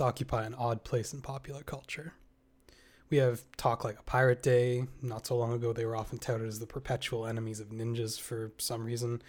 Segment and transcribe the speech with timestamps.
[0.00, 2.14] Occupy an odd place in popular culture.
[3.08, 4.86] We have talk like a pirate day.
[5.00, 8.52] Not so long ago, they were often touted as the perpetual enemies of ninjas for
[8.58, 9.22] some reason.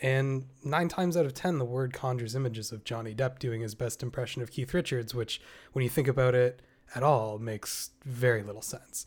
[0.00, 3.74] And nine times out of ten, the word conjures images of Johnny Depp doing his
[3.74, 5.40] best impression of Keith Richards, which,
[5.72, 6.62] when you think about it
[6.94, 9.06] at all, makes very little sense.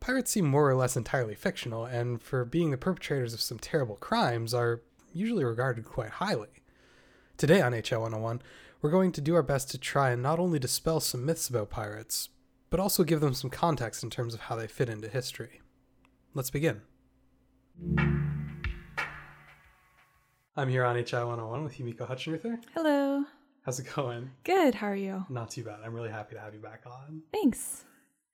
[0.00, 3.96] Pirates seem more or less entirely fictional, and for being the perpetrators of some terrible
[3.96, 4.80] crimes, are
[5.12, 6.48] usually regarded quite highly.
[7.36, 8.40] Today on HI 101,
[8.80, 11.70] we're going to do our best to try and not only dispel some myths about
[11.70, 12.28] pirates,
[12.70, 15.60] but also give them some context in terms of how they fit into history.
[16.34, 16.82] Let's begin.
[20.56, 22.58] I'm here on HI 101 with Yumiko Hutchinruther.
[22.74, 23.24] Hello.
[23.64, 24.30] How's it going?
[24.44, 24.74] Good.
[24.74, 25.24] How are you?
[25.28, 25.80] Not too bad.
[25.84, 27.22] I'm really happy to have you back on.
[27.32, 27.84] Thanks.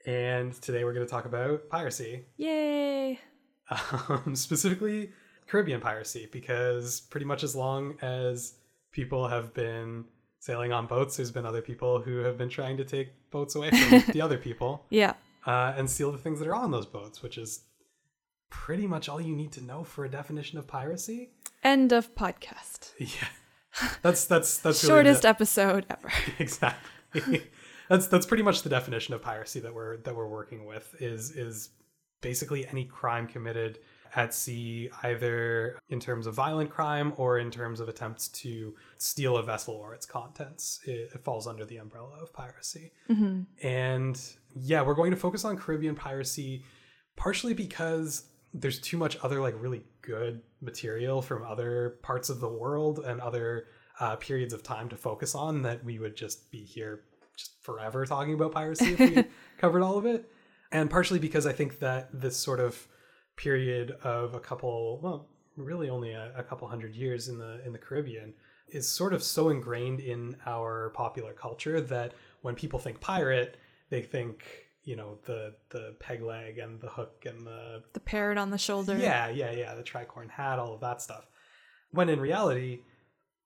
[0.06, 2.26] And today we're going to talk about piracy.
[2.36, 3.18] Yay.
[3.70, 5.10] Um, specifically,
[5.46, 8.54] Caribbean piracy, because pretty much as long as
[8.92, 10.04] people have been
[10.44, 13.70] sailing on boats, there's been other people who have been trying to take boats away
[13.70, 15.14] from the other people Yeah.
[15.46, 17.62] uh, and steal the things that are on those boats, which is
[18.50, 21.30] pretty much all you need to know for a definition of piracy.
[21.62, 22.92] End of podcast.
[22.98, 26.12] Yeah, that's that's that's really Shortest the- episode ever.
[26.38, 27.42] exactly.
[27.88, 31.30] that's that's pretty much the definition of piracy that we're that we're working with is
[31.32, 31.70] is
[32.20, 33.78] basically any crime committed
[34.16, 39.36] at sea, either in terms of violent crime or in terms of attempts to steal
[39.36, 40.80] a vessel or its contents.
[40.84, 42.92] It, it falls under the umbrella of piracy.
[43.08, 44.20] hmm And
[44.54, 46.64] yeah, we're going to focus on Caribbean piracy
[47.16, 52.48] partially because there's too much other like really good material from other parts of the
[52.48, 53.66] world and other
[54.00, 57.02] uh, periods of time to focus on that we would just be here
[57.36, 59.24] just forever talking about piracy if we
[59.58, 60.30] covered all of it.
[60.70, 62.86] And partially because I think that this sort of
[63.36, 67.72] period of a couple, well, really only a, a couple hundred years in the in
[67.72, 68.34] the Caribbean
[68.68, 72.12] is sort of so ingrained in our popular culture that
[72.42, 73.56] when people think pirate,
[73.90, 74.44] they think
[74.82, 78.58] you know the the peg leg and the hook and the The parrot on the
[78.58, 78.96] shoulder.
[78.98, 81.26] yeah yeah yeah the tricorn hat all of that stuff.
[81.90, 82.80] When in reality,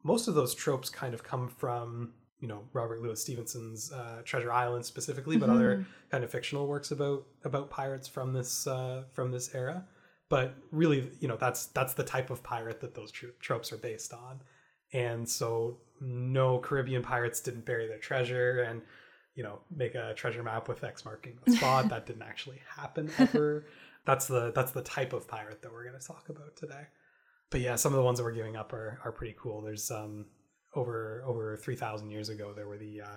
[0.02, 4.52] most of those tropes kind of come from you know Robert Louis Stevenson's uh, Treasure
[4.52, 9.30] Island specifically, but other kind of fictional works about about pirates from this uh, from
[9.30, 9.84] this era.
[10.28, 14.12] But really, you know, that's that's the type of pirate that those tropes are based
[14.12, 14.40] on.
[14.92, 18.82] And so, no Caribbean pirates didn't bury their treasure and
[19.34, 21.88] you know make a treasure map with X marking the spot.
[21.90, 23.66] that didn't actually happen ever.
[24.04, 26.86] That's the that's the type of pirate that we're going to talk about today.
[27.50, 29.60] But yeah, some of the ones that we're giving up are are pretty cool.
[29.62, 30.26] There's um
[30.74, 33.16] over over three thousand years ago there were the uh,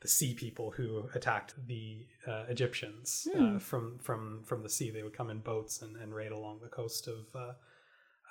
[0.00, 3.58] the sea people who attacked the uh, Egyptians uh, Hmm.
[3.58, 4.90] from from from the sea.
[4.90, 7.52] They would come in boats and, and raid along the coast of uh,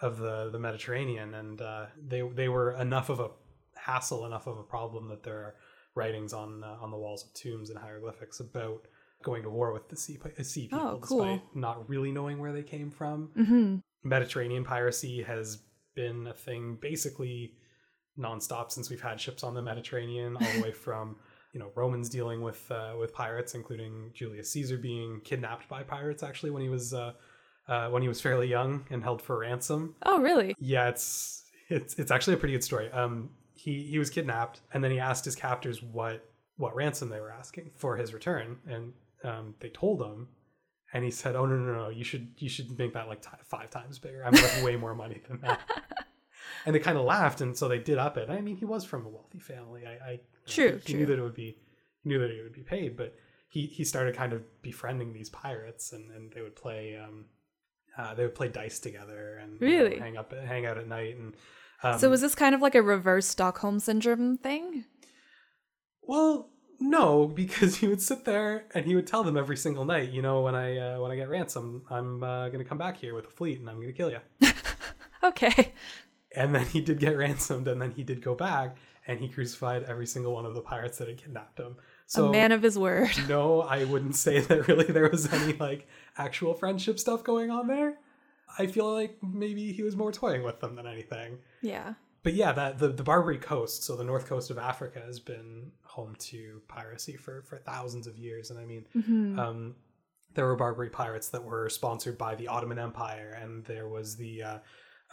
[0.02, 3.30] of the the Mediterranean, and uh, they they were enough of a
[3.76, 5.56] hassle, enough of a problem that there are
[5.96, 8.88] writings on uh, on the walls of tombs and hieroglyphics about
[9.24, 11.20] going to war with the sea sea people, Oh, cool.
[11.20, 13.30] despite not really knowing where they came from.
[13.36, 15.60] hmm Mediterranean piracy has
[15.94, 17.54] been a thing basically
[18.18, 21.16] nonstop since we've had ships on the Mediterranean, all the way from
[21.54, 26.24] you know Romans dealing with uh, with pirates, including Julius Caesar being kidnapped by pirates
[26.24, 27.14] actually when he was uh,
[27.68, 29.96] uh, when he was fairly young and held for ransom.
[30.04, 30.56] Oh, really?
[30.60, 32.92] Yeah, it's it's it's actually a pretty good story.
[32.92, 36.26] Um, he he was kidnapped and then he asked his captors what
[36.58, 38.94] what ransom they were asking for his return, and
[39.24, 40.28] um, they told him,
[40.94, 43.30] and he said, "Oh no no no, you should you should make that like t-
[43.44, 44.24] five times bigger.
[44.26, 45.60] I'm worth way more money than that."
[46.66, 48.30] And they kind of laughed, and so they did up it.
[48.30, 49.84] I mean, he was from a wealthy family.
[49.86, 51.58] I, I True, he knew that it would be
[52.04, 53.16] he knew that it would be paid, but
[53.50, 57.26] he he started kind of befriending these pirates, and and they would play um,
[57.98, 60.00] Uh, they would play dice together and you know, Really?
[60.00, 61.36] hang up, hang out at night, and
[61.84, 64.86] um, so was this kind of like a reverse Stockholm syndrome thing?
[66.02, 66.50] Well,
[66.80, 70.22] no, because he would sit there and he would tell them every single night, you
[70.22, 73.14] know, when I uh, when I get ransom, I'm uh, going to come back here
[73.14, 74.20] with a fleet and I'm going to kill you.
[75.24, 75.72] Okay.
[76.36, 79.84] And then he did get ransomed, and then he did go back and he crucified
[79.84, 81.76] every single one of the pirates that had kidnapped him.
[82.06, 83.10] So a man of his word.
[83.28, 85.88] no, I wouldn't say that really there was any like
[86.18, 87.98] actual friendship stuff going on there.
[88.60, 91.40] I feel like maybe he was more toying with them than anything.
[91.62, 91.94] Yeah.
[92.24, 95.72] But yeah, that the, the Barbary Coast, so the north coast of Africa, has been
[95.84, 98.52] home to piracy for, for thousands of years.
[98.52, 99.40] And I mean, Mhm.
[99.40, 99.76] um,
[100.36, 104.44] there were Barbary pirates that were sponsored by the Ottoman Empire, and there was the
[104.44, 104.58] uh,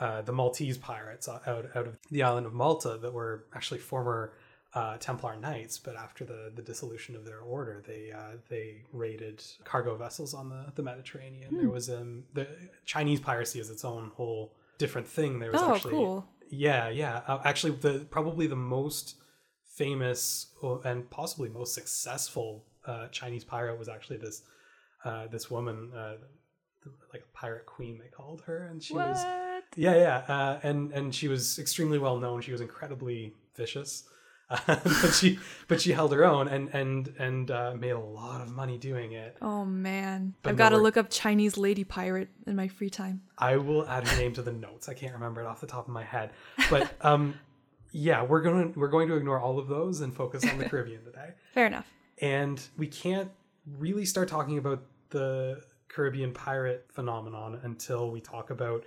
[0.01, 4.33] uh, the Maltese pirates out out of the island of Malta that were actually former
[4.75, 5.79] uh, Templar knights.
[5.79, 10.49] But after the, the dissolution of their order, they uh, they raided cargo vessels on
[10.51, 11.57] the, the Mediterranean.
[11.57, 12.47] There was um, the
[12.85, 15.39] Chinese piracy is its own whole different thing.
[15.41, 16.27] There was Oh, actually cool.
[16.51, 17.23] yeah, yeah.
[17.27, 19.17] Uh, actually, the probably the most
[19.65, 20.47] famous
[20.85, 24.43] and possibly most successful uh, Chinese pirate was actually this
[25.05, 26.15] uh, this woman, uh,
[27.13, 29.48] like a pirate queen they called her, and she was What?
[29.77, 32.41] Yeah, yeah, uh, and and she was extremely well known.
[32.41, 34.05] She was incredibly vicious,
[34.51, 38.41] uh, but she but she held her own and and and uh, made a lot
[38.41, 39.37] of money doing it.
[39.43, 40.35] Oh man.
[40.43, 43.23] But I've got to look up Chinese lady pirate in my free time.
[43.37, 44.89] I will add her name to the notes.
[44.89, 46.31] I can't remember it off the top of my head,
[46.71, 47.35] but um,
[47.93, 50.65] yeah, we're going to we're going to ignore all of those and focus on the
[50.69, 51.35] Caribbean today.
[51.53, 51.87] Fair enough.
[52.21, 53.31] And we can't
[53.79, 58.85] really start talking about the Caribbean pirate phenomenon until we talk about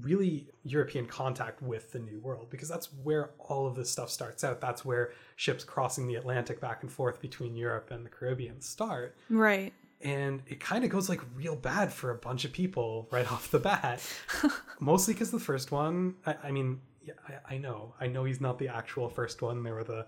[0.00, 4.44] really European contact with the New World, because that's where all of this stuff starts
[4.44, 4.60] out.
[4.60, 9.16] That's where ships crossing the Atlantic back and forth between Europe and the Caribbean start.
[9.28, 9.72] Right.
[10.00, 13.50] And it kind of goes like real bad for a bunch of people right off
[13.50, 14.02] the bat.
[14.80, 18.40] Mostly because the first one, I, I mean, yeah, I, I know, I know he's
[18.40, 19.62] not the actual first one.
[19.62, 20.06] There were the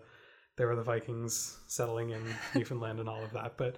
[0.56, 2.22] there were the Vikings settling in
[2.54, 3.76] Newfoundland and all of that, but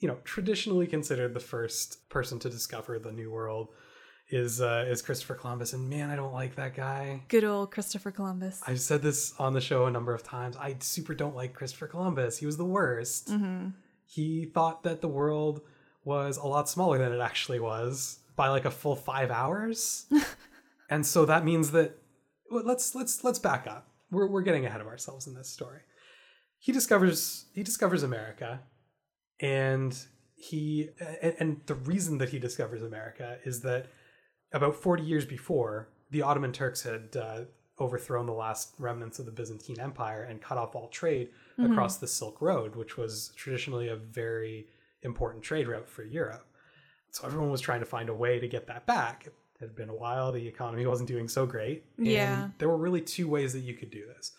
[0.00, 3.68] you know, traditionally considered the first person to discover the New World
[4.32, 7.22] is uh, is Christopher Columbus, and man, I don't like that guy.
[7.28, 8.62] Good old Christopher Columbus.
[8.66, 10.56] I've said this on the show a number of times.
[10.56, 12.38] I super don't like Christopher Columbus.
[12.38, 13.28] He was the worst.
[13.28, 13.68] hmm
[14.06, 15.60] He thought that the world
[16.04, 20.06] was a lot smaller than it actually was by like a full five hours,
[20.90, 21.98] and so that means that
[22.50, 23.88] well, let's let's let's back up.
[24.10, 25.80] We're we're getting ahead of ourselves in this story.
[26.58, 28.60] He discovers he discovers America,
[29.40, 29.96] and
[30.34, 30.88] he
[31.22, 33.86] and, and the reason that he discovers America is that
[34.52, 37.40] about 40 years before, the Ottoman Turks had uh,
[37.80, 42.06] overthrown the last remnants of the Byzantine Empire and cut off all trade across the
[42.06, 44.66] Silk Road, which was traditionally a very
[45.02, 46.46] important trade route for Europe.
[47.10, 49.26] So everyone was trying to find a way to get that back.
[49.26, 51.84] It had been a while, the economy wasn't doing so great.
[51.98, 52.48] and Yeah.
[52.58, 54.32] There were really two ways that you could do this.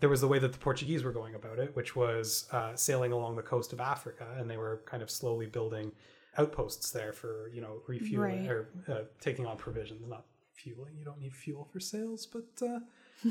[0.00, 3.12] There was the way that the Portuguese were going about it, which was uh, sailing
[3.12, 5.92] along the coast of Africa, and they were kind of slowly building
[6.38, 8.50] outposts there for you know refueling Right.
[8.50, 10.24] or uh, taking on provisions, not
[10.54, 10.96] fueling.
[10.98, 12.80] You don't need fuel for sails, but uh,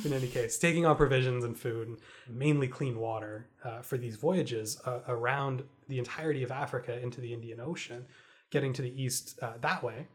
[0.05, 1.97] in any case, taking on provisions and food, and
[2.27, 7.33] mainly clean water uh, for these voyages uh, around the entirety of Africa into the
[7.33, 8.05] Indian Ocean,
[8.51, 10.07] getting to the east uh, that way.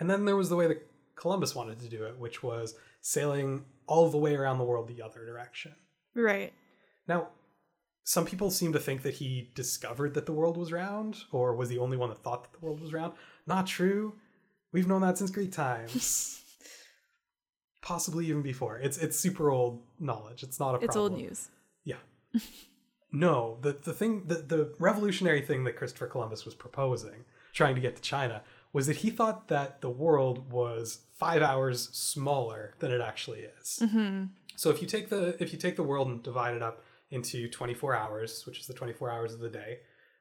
[0.00, 3.64] And then there was the way that Columbus wanted to do it, which was sailing
[3.86, 5.72] all the way around the world the other direction.
[6.14, 6.52] Right.
[7.06, 7.28] Now,
[8.04, 11.68] some people seem to think that he discovered that the world was round, or was
[11.68, 13.12] the only one that thought that the world was round.
[13.46, 14.14] Not true.
[14.72, 16.42] We've known that since Greek times.
[17.82, 18.78] Possibly even before.
[18.78, 20.42] It's it's super old knowledge.
[20.42, 21.48] It's not a It's old news.
[21.84, 21.96] Yeah.
[23.12, 27.80] no, the the thing the, the revolutionary thing that Christopher Columbus was proposing, trying to
[27.80, 28.42] get to China,
[28.72, 33.82] was that he thought that the world was five hours smaller than it actually is.
[33.90, 34.24] hmm
[34.56, 37.48] So if you take the if you take the world and divide it up into
[37.48, 39.78] 24 hours, which is the 24 hours of the day,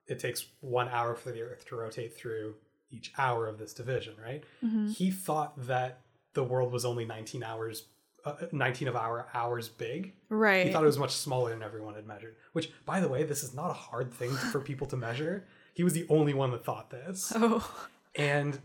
[0.07, 2.55] it takes 1 hour for the earth to rotate through
[2.91, 4.43] each hour of this division, right?
[4.59, 6.01] hmm He thought that
[6.33, 7.85] the world was only 19 hours
[8.23, 10.13] uh, 19 of our hours big.
[10.29, 10.67] Right.
[10.67, 13.43] He thought it was much smaller than everyone had measured, which by the way, this
[13.43, 15.47] is not a hard thing for people to measure.
[15.73, 17.67] He was the only one that thought this oh.
[18.15, 18.59] and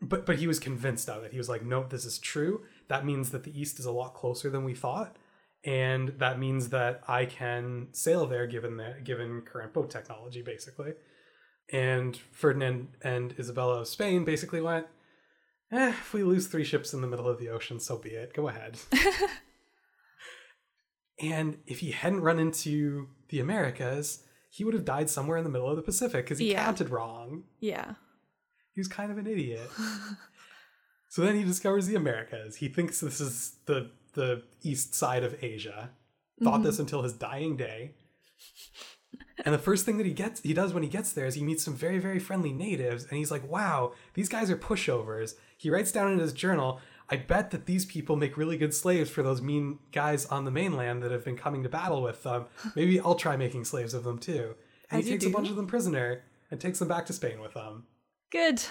[0.00, 3.04] but but he was convinced of it he was like no this is true that
[3.04, 5.16] means that the east is a lot closer than we thought
[5.64, 10.92] and that means that i can sail there given the given current boat technology basically
[11.72, 14.86] and ferdinand and isabella of spain basically went
[15.70, 18.34] eh, if we lose three ships in the middle of the ocean so be it
[18.34, 18.76] go ahead
[21.20, 25.50] and if he hadn't run into the americas he would have died somewhere in the
[25.50, 26.64] middle of the pacific because he Yeah.
[26.64, 27.94] counted wrong Yeah.
[28.74, 29.70] he was kind of an idiot.
[31.08, 32.56] so then he discovers the Americas.
[32.56, 35.90] He thinks this is the the east side of Asia.
[36.42, 36.82] Thought this mm-hmm.
[36.82, 37.92] until his dying day.
[39.44, 41.42] And the first thing that he gets he does when he gets there is he
[41.42, 45.70] meets some very very friendly natives and he's like, "Wow, these guys are pushovers." He
[45.70, 49.22] writes down in his journal, "I bet that these people make really good slaves for
[49.22, 52.46] those mean guys on the mainland that have been coming to battle with them.
[52.76, 54.54] Maybe I'll try making slaves of them too."
[54.90, 57.40] And As he takes a bunch of them prisoner and takes them back to Spain
[57.40, 57.86] with him.
[58.30, 58.62] Good.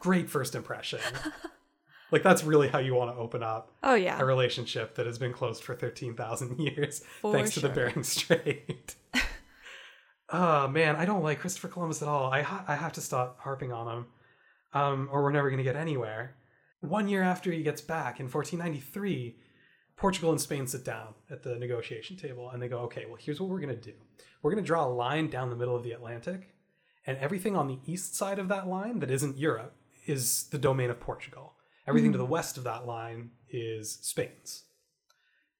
[0.00, 1.00] Great first impression.
[2.12, 4.18] like that's really how you want to open up Oh yeah.
[4.20, 7.68] a relationship that has been closed for 13,000 years For thanks to the.
[7.68, 8.94] Bering Strait.
[10.30, 12.30] oh man, I don't like Christopher Columbus at all.
[12.32, 14.06] I ha- I have to stop harping on him.
[14.72, 16.36] Um, or we're never going to get anywhere.
[16.80, 19.36] One year after he gets back in 1493,
[19.96, 23.40] Portugal and Spain sit down at the negotiation table and they go, okay, well, here's
[23.40, 23.94] what we're going to do.
[24.42, 26.54] We're going to draw a line down the middle of the Atlantic,
[27.06, 29.74] and everything on the east side of that line that isn't Europe
[30.06, 31.54] is the domain of Portugal.
[31.86, 34.64] Everything to the west of that line is Spain's.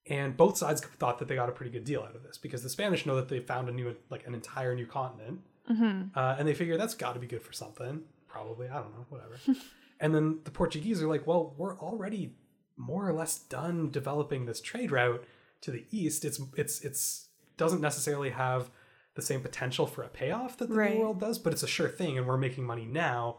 [0.08, 2.62] And both sides thought that they got a pretty good deal out of this because
[2.62, 5.40] the Spanish know that they found a new, like an entire new continent,
[5.70, 6.16] Mm-hmm.
[6.16, 8.02] uh, and they figure that's got to be good for something.
[8.28, 9.34] Probably, I don't know, whatever.
[10.00, 12.36] and then the Portuguese are like, well, we're already
[12.76, 15.24] more or less done developing this trade route
[15.62, 16.24] to the east.
[16.24, 18.70] It's it's it's doesn't necessarily have
[19.16, 20.94] the same potential for a payoff that the Right.
[20.94, 23.38] New World does, but it's a sure thing, and we're making money now.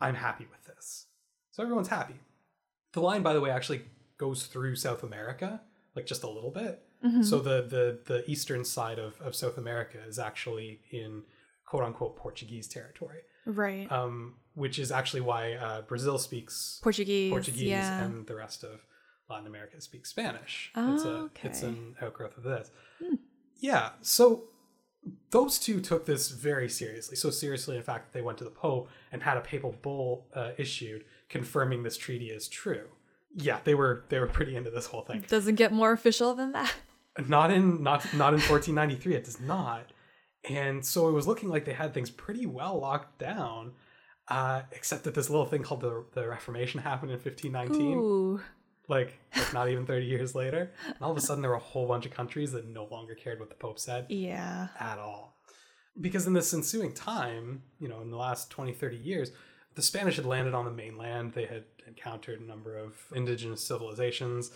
[0.00, 1.06] I'm happy with this,
[1.50, 2.14] so everyone's happy.
[2.96, 3.82] The line, by the way, actually
[4.16, 5.60] goes through South America,
[5.94, 6.82] like just a little bit.
[7.22, 11.22] So the the the eastern side of, of South America is actually in
[11.66, 13.86] quote unquote Portuguese territory, Right.
[13.92, 17.30] um, which is actually why uh, Brazil speaks Portuguese.
[17.30, 18.02] Portuguese yeah.
[18.02, 18.80] and the rest of
[19.30, 20.72] Latin America speaks Spanish.
[20.74, 22.70] Oh, it's a it's an outgrowth of this.
[23.60, 24.44] Yeah, so
[25.30, 27.14] those two took this very seriously.
[27.16, 30.52] So seriously, in fact, they went to the Pope and had a papal bull uh,
[30.58, 32.88] issued confirming this treaty is true.
[33.34, 35.24] Yeah, they were they were pretty into this whole thing.
[35.28, 36.72] Doesn't get more official than that.
[37.28, 39.14] Not in not not in 1493.
[39.14, 39.90] It does not.
[40.50, 43.72] And so it was looking like they had things pretty well locked down,
[44.28, 47.98] uh, except that this little thing called the the Reformation happened in 1519.
[47.98, 48.40] Ooh.
[48.88, 50.70] Like, like not even 30 years later.
[50.86, 53.14] And all of a sudden, there were a whole bunch of countries that no longer
[53.16, 54.68] cared what the Pope said Yeah.
[54.78, 55.36] at all.
[56.00, 59.32] Because in this ensuing time, you know, in the last 20, 30 years,
[59.76, 61.32] the Spanish had landed on the mainland.
[61.32, 64.50] They had encountered a number of indigenous civilizations,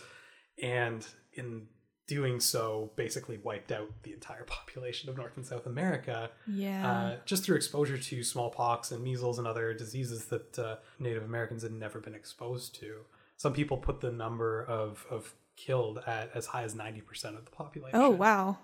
[0.61, 1.67] and in
[2.07, 6.91] doing so, basically wiped out the entire population of North and South America Yeah.
[6.91, 11.63] uh, just through exposure to smallpox and measles and other diseases that uh, Native Americans
[11.63, 13.01] had never been exposed to.
[13.37, 17.51] Some people put the number of, of killed at as high as 90% of the
[17.51, 17.97] population.
[17.99, 18.57] oh wow.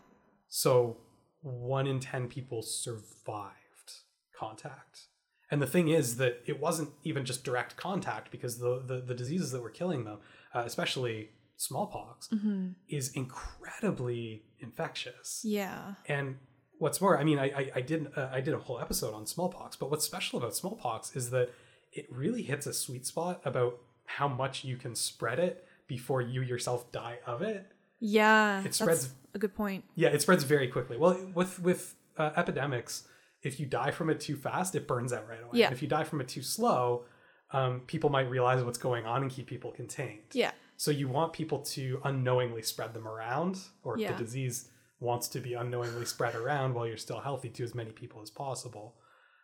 [0.50, 0.98] So
[1.42, 4.02] one in 10 people survived
[4.38, 5.06] contact.
[5.50, 9.14] And the thing is that it wasn't even just direct contact because the, the, the
[9.14, 10.20] diseases that were killing them,
[10.54, 15.42] uh, especially smallpox, hmm is incredibly infectious.
[15.44, 15.96] Yeah.
[16.08, 16.38] And
[16.80, 19.26] what's more, I mean, I I, I did uh, I did a whole episode on
[19.26, 21.50] smallpox, but what's special about smallpox is that
[21.94, 26.42] it really hits a sweet spot about how much you can spread it before you
[26.42, 27.72] yourself die of it.
[28.00, 28.60] Yeah.
[28.60, 29.84] It that's spreads- a good point.
[29.96, 30.98] Yeah, it spreads very quickly.
[30.98, 33.08] Well, with with uh, epidemics,
[33.44, 35.60] if you die from it too fast, it burns out right away.
[35.60, 35.72] Yeah.
[35.72, 37.06] If you die from it too slow,
[37.52, 40.24] um, people might realize what's going on and keep people contained.
[40.34, 40.52] Yeah.
[40.76, 44.12] So you want people to unknowingly spread them around, or Yeah.
[44.12, 47.92] the disease wants to be unknowingly spread around while you're still healthy to as many
[47.92, 48.96] people as possible.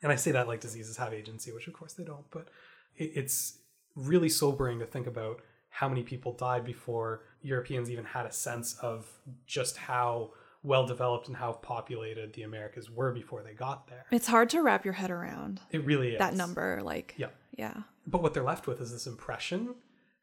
[0.01, 2.49] And I say that like diseases have agency, which of course they don't, but
[2.97, 3.59] it, it's
[3.95, 8.75] really sobering to think about how many people died before Europeans even had a sense
[8.75, 9.07] of
[9.47, 10.31] just how
[10.63, 14.05] well developed and how populated the Americas were before they got there.
[14.11, 16.19] It's hard to wrap your head around It really is.
[16.19, 16.81] that number.
[16.83, 17.13] Like.
[17.17, 17.27] Yeah.
[17.57, 17.81] Yeah.
[18.07, 19.75] But what they're left with is this impression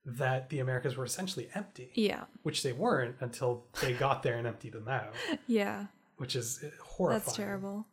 [0.04, 1.90] that the Americas were essentially empty.
[1.94, 2.24] Yeah.
[2.42, 5.12] which they weren't until they got there and emptied them out,
[5.46, 5.86] Yeah.
[6.16, 7.22] which is uh, horrifying.
[7.24, 7.86] That's terrible.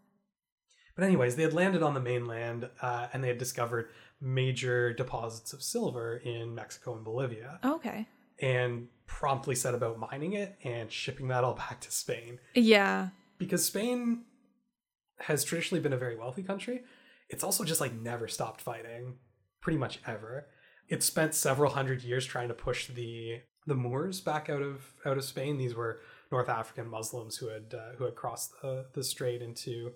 [0.96, 3.89] But anyways, they had landed on the mainland uh, and they had discovered
[4.20, 8.08] major deposits of silver in Mexico and Bolivia, Okay.
[8.41, 13.10] And promptly set about mining it and shipping that all back to Spain Yeah.
[13.38, 14.25] because Spain
[15.20, 16.84] has traditionally been a very wealthy country.
[17.29, 19.15] It's also just like never stopped fighting,
[19.62, 20.48] pretty much ever.
[20.88, 25.17] It spent several hundred years trying to push the the Moors back out of out
[25.17, 25.58] of Spain.
[25.58, 26.00] These were
[26.32, 29.91] North African Muslims who had uh, who had crossed the, the strait into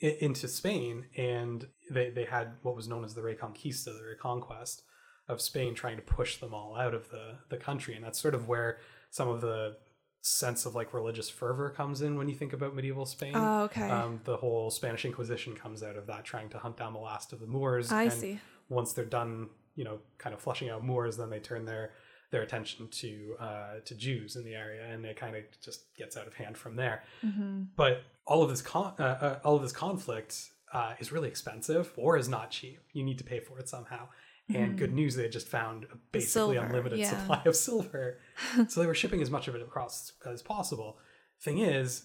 [0.00, 4.82] into Spain, and they they had what was known as the Reconquista, the reconquest
[5.28, 8.34] of Spain, trying to push them all out of the the country, and that's sort
[8.34, 8.78] of where
[9.10, 9.76] some of the
[10.20, 13.32] sense of like religious fervor comes in when you think about medieval Spain.
[13.34, 13.88] Oh, okay.
[13.88, 17.32] Um, the whole Spanish Inquisition comes out of that, trying to hunt down the last
[17.32, 17.92] of the Moors.
[17.92, 18.40] I and see.
[18.68, 21.92] Once they're done, you know, kind of flushing out Moors, then they turn their
[22.30, 26.16] their attention to uh, to Jews in the area, and it kind of just gets
[26.16, 27.04] out of hand from there.
[27.20, 31.28] hmm But all of this con- uh, uh, all of this conflict uh, is really
[31.28, 31.96] expensive.
[31.96, 32.80] War is not cheap.
[32.92, 34.08] You need to pay for it somehow.
[34.54, 34.94] And good mm.
[34.94, 37.10] news, they just found a basically silver, unlimited yeah.
[37.10, 38.18] supply of silver.
[38.68, 40.98] so they were shipping as much of it across as possible.
[41.42, 42.04] Thing is,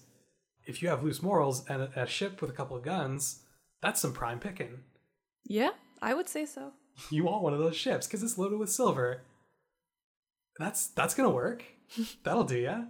[0.66, 3.44] if you have loose morals and a, a ship with a couple of guns,
[3.82, 4.80] that's some prime picking.
[5.46, 5.72] Yeah,
[6.02, 6.74] I would say so.
[7.10, 9.24] You want one of those ships because it's loaded with silver.
[10.60, 11.64] That's that's gonna work.
[12.24, 12.84] That'll do ya.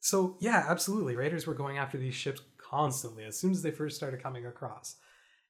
[0.00, 1.16] So yeah, absolutely.
[1.16, 4.96] Raiders were going after these ships constantly as soon as they first started coming across,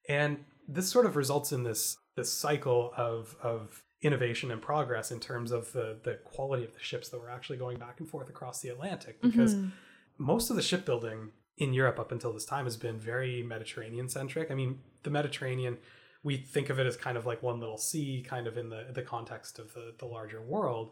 [0.09, 5.21] and this sort of results in this this cycle of of innovation and progress in
[5.21, 8.29] terms of the the quality of the ships that were actually going back and forth
[8.29, 9.71] across the Atlantic because Mhm.
[10.19, 14.51] most of the shipbuilding in Europe up until this time has been very Mediterranean centric.
[14.51, 15.79] I mean, the Mediterranean,
[16.25, 18.87] we think of it as kind of like one little sea, kind of in the
[18.93, 20.91] the context of the the larger world.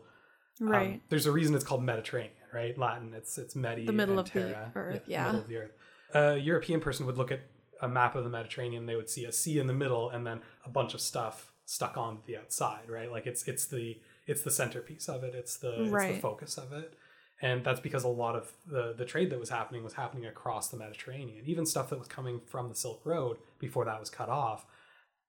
[0.60, 1.02] Um, Right.
[1.08, 2.76] there's a reason it's called Mediterranean, right?
[2.78, 3.14] Latin.
[3.14, 3.86] It's it's Medi.
[3.86, 5.24] The middle of the earth, the yeah.
[5.26, 5.72] middle of the earth.
[6.14, 7.40] A European person would look at
[7.80, 8.86] a map of the Mediterranean.
[8.86, 11.96] They would see a sea in the middle, and then a bunch of stuff stuck
[11.96, 13.10] on the outside, right?
[13.10, 15.34] Like it's it's the it's the centerpiece of it.
[15.34, 16.94] It's the it's the focus of it.
[17.42, 20.68] And that's because a lot of the the trade that was happening was happening across
[20.68, 21.44] the Mediterranean.
[21.46, 24.66] Even stuff that was coming from the Silk Road before that was cut off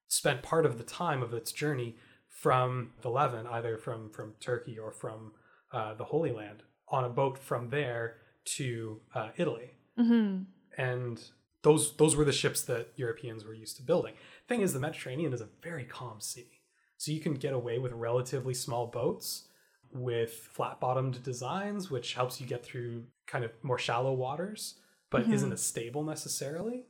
[0.08, 1.96] spent part of the time of its journey
[2.28, 5.32] from the Levant, either from from Turkey or from
[5.72, 10.40] uh, the Holy Land, on a boat from there to uh, Italy, hmm
[10.78, 11.22] and
[11.64, 14.14] those those were the ships that Europeans were used to building.
[14.48, 16.62] Thing is, the Mediterranean is a very calm sea,
[16.98, 19.48] so you can get away with relatively small boats
[19.94, 24.76] with flat-bottomed designs, which helps you get through kind of more shallow waters,
[25.10, 25.34] but Mhm.
[25.34, 26.86] isn't as stable necessarily.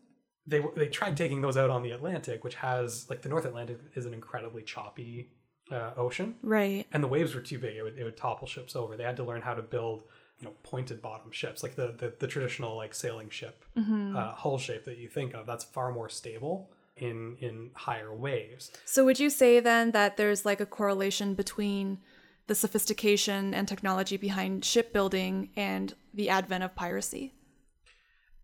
[0.46, 3.80] They they tried taking those out on the Atlantic, which has like the North Atlantic
[3.96, 5.32] is an incredibly choppy
[5.72, 6.86] uh, ocean, Right.
[6.92, 8.98] and the waves were too big; it would, it would topple ships over.
[8.98, 10.04] They had to learn how to build
[10.42, 14.34] you know pointed bottom ships, like the the, the traditional like sailing ship hmm uh,
[14.34, 15.46] hull shape that you think of.
[15.46, 18.72] That's far more stable in in higher waves.
[18.86, 22.00] So would you say then that there's like a correlation between
[22.48, 27.34] the sophistication and technology behind shipbuilding and the advent of piracy?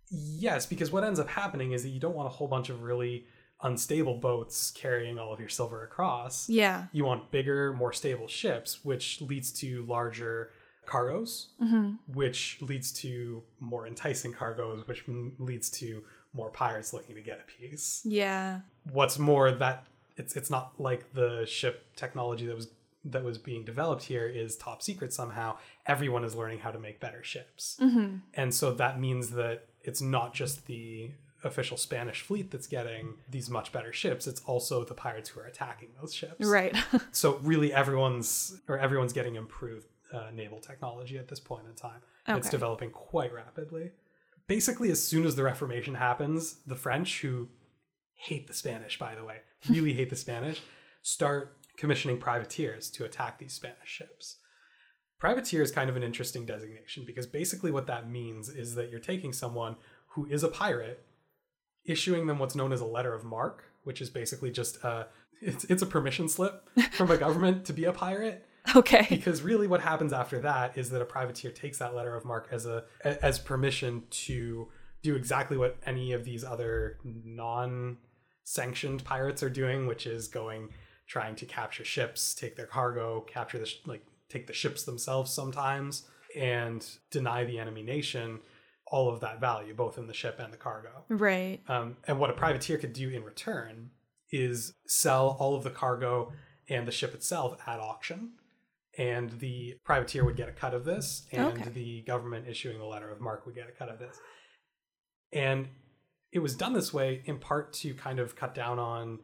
[0.09, 2.83] Yes, because what ends up happening is that you don't want a whole bunch of
[2.83, 3.25] really
[3.61, 6.47] unstable boats carrying all of your silver across.
[6.47, 6.85] Yeah.
[6.93, 10.51] You want bigger, more stable ships, which leads to larger
[10.87, 17.15] cargoes, hmm which leads to more enticing cargoes, which m- leads to more pirates looking
[17.15, 18.01] to get a piece.
[18.05, 18.61] Yeah.
[18.91, 22.69] What's more, that it's it's not like the ship technology that was
[23.05, 25.57] that was being developed here is top secret somehow.
[25.85, 27.77] Everyone is learning how to make better ships.
[27.79, 31.11] hmm And so that means that it's not just the
[31.43, 35.45] official Spanish fleet that's getting these much better ships, it's also the pirates who are
[35.45, 36.45] attacking those ships.
[36.45, 36.75] Right.
[37.11, 42.01] So really everyone's or everyone's getting improved uh, naval technology at this point in time.
[42.27, 43.91] It's developing quite rapidly.
[44.47, 47.49] Basically as soon as the Reformation happens, the French who
[48.15, 49.37] hate the Spanish by the way,
[49.69, 50.61] really hate the Spanish,
[51.01, 54.37] start commissioning privateers to attack these Spanish ships.
[55.19, 58.99] Privateer is kind of an interesting designation because basically what that means is that you're
[58.99, 59.75] taking someone
[60.09, 61.05] who is a pirate,
[61.85, 65.07] issuing them what's known as a letter of marque, which is basically just a
[65.41, 68.45] it's, it's a permission slip from a government to be a pirate.
[68.75, 69.05] okay.
[69.09, 72.47] Because really, what happens after that is that a privateer takes that letter of marque
[72.51, 74.67] as a as permission to
[75.01, 80.69] do exactly what any of these other non-sanctioned pirates are doing, which is going
[81.07, 85.31] trying to capture ships, take their cargo, capture the sh- like take the ships themselves
[85.31, 86.03] sometimes,
[86.35, 88.39] and deny the enemy nation
[88.89, 91.03] all of that value, both in the ship and the cargo.
[91.09, 91.59] Right.
[91.67, 93.91] Um, and what a privateer could do in return
[94.31, 96.31] is sell all of the cargo
[96.69, 98.31] and the ship itself at auction.
[98.97, 101.69] And the privateer would get a cut of this, and Okay.
[101.69, 104.19] the government issuing the letter of marque would get a cut of this.
[105.31, 105.67] And
[106.31, 109.19] it was done this way in part to kind of cut down on,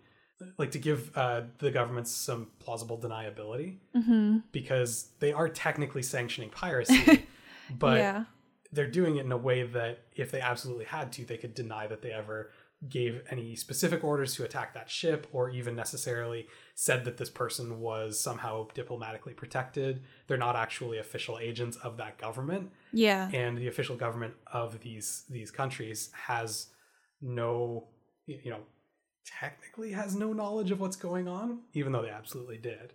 [0.57, 6.49] like, to give uh, the governments some plausible deniability hmm because they are technically sanctioning
[6.49, 7.25] piracy,
[7.69, 8.25] but yeah.
[8.71, 11.87] they're doing it in a way that if they absolutely had to, they could deny
[11.87, 12.51] that they ever
[12.89, 17.79] gave any specific orders to attack that ship or even necessarily said that this person
[17.79, 20.01] was somehow diplomatically protected.
[20.27, 23.29] They're not actually official agents of that government Yeah.
[23.33, 26.67] and the official government of these these countries has
[27.21, 27.87] no
[28.25, 28.59] you know
[29.25, 32.93] technically has no knowledge of what's going on even though they absolutely did.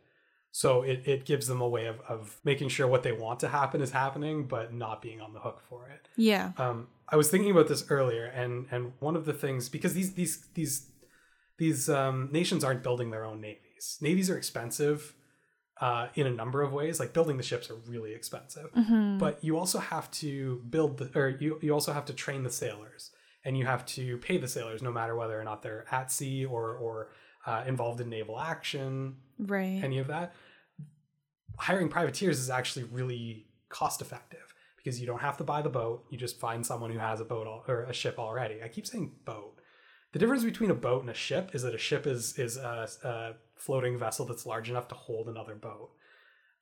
[0.50, 3.48] So it, it gives them a way of, of making sure what they want to
[3.48, 6.08] happen is happening, but not being on the hook for it.
[6.16, 6.52] Yeah.
[6.56, 10.14] Um, I was thinking about this earlier, and and one of the things because these
[10.14, 10.90] these these
[11.58, 13.98] these um, nations aren't building their own navies.
[14.00, 15.14] Navies are expensive
[15.80, 17.00] uh, in a number of ways.
[17.00, 18.70] Like building the ships are really expensive,
[19.18, 22.50] but you also have to build the or you you also have to train the
[22.50, 23.10] sailors,
[23.44, 26.44] and you have to pay the sailors no matter whether or not they're at sea
[26.44, 27.08] or or
[27.46, 29.80] uh, involved in naval action Right.
[29.82, 30.34] any of that.
[31.58, 36.04] Hiring privateers is actually really cost effective because you don't have to buy the boat.
[36.10, 38.62] You just find someone who has a boat al- or a ship already.
[38.62, 39.54] I keep saying boat.
[40.12, 42.88] The difference between a boat and a ship is that a ship is is a,
[43.04, 45.90] a floating vessel that's large enough to hold another boat.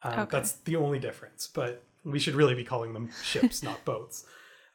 [0.02, 0.28] Um, Okay.
[0.30, 1.46] That's the only difference.
[1.46, 4.24] But we should really be calling them ships, not boats.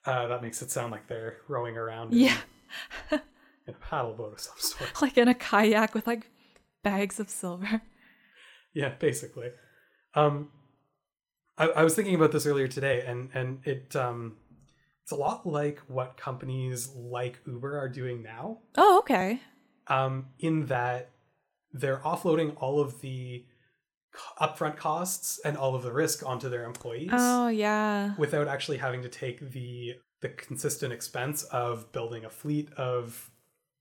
[0.06, 2.38] Uh, that makes it sound like they're rowing around in, yeah.
[3.12, 3.19] in
[3.67, 4.91] a paddle boat of some sort.
[5.01, 6.30] Like in a kayak with like
[6.84, 7.82] bags of silver.
[8.73, 9.49] Yeah, basically.
[10.15, 10.49] Um,
[11.62, 14.38] I, I was thinking about this earlier today, and and it um,
[15.04, 18.60] it's a lot like what companies like Uber are doing now.
[18.78, 19.39] Oh, okay.
[19.88, 21.12] Um, in that
[21.74, 23.45] they're offloading all of the
[24.41, 28.13] upfront costs and all of the risk onto their employees Oh, yeah.
[28.17, 33.32] without actually having to take the the consistent expense of building a fleet of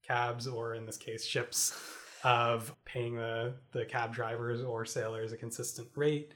[0.07, 1.79] cabs or in this case ships
[2.25, 6.33] of paying the the cab drivers or sailors a consistent rate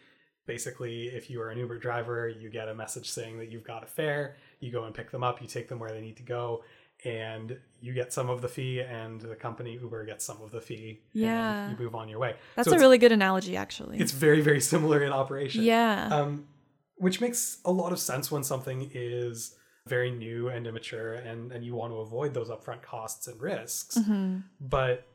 [0.47, 3.83] basically if you are an uber driver you get a message saying that you've got
[3.83, 6.23] a fare you go and pick them up you take them where they need to
[6.23, 6.63] go
[7.05, 10.61] and you get some of the fee and the company uber gets some of the
[10.61, 11.65] fee Yeah.
[11.69, 13.99] and you move on your way That's So a really good analogy, actually.
[13.99, 16.09] it's very very similar in operation yeah.
[16.11, 16.47] um,
[16.97, 21.63] which makes a lot of sense when something is very new and immature and, and
[21.65, 25.07] you want to avoid those upfront costs and risks hmm but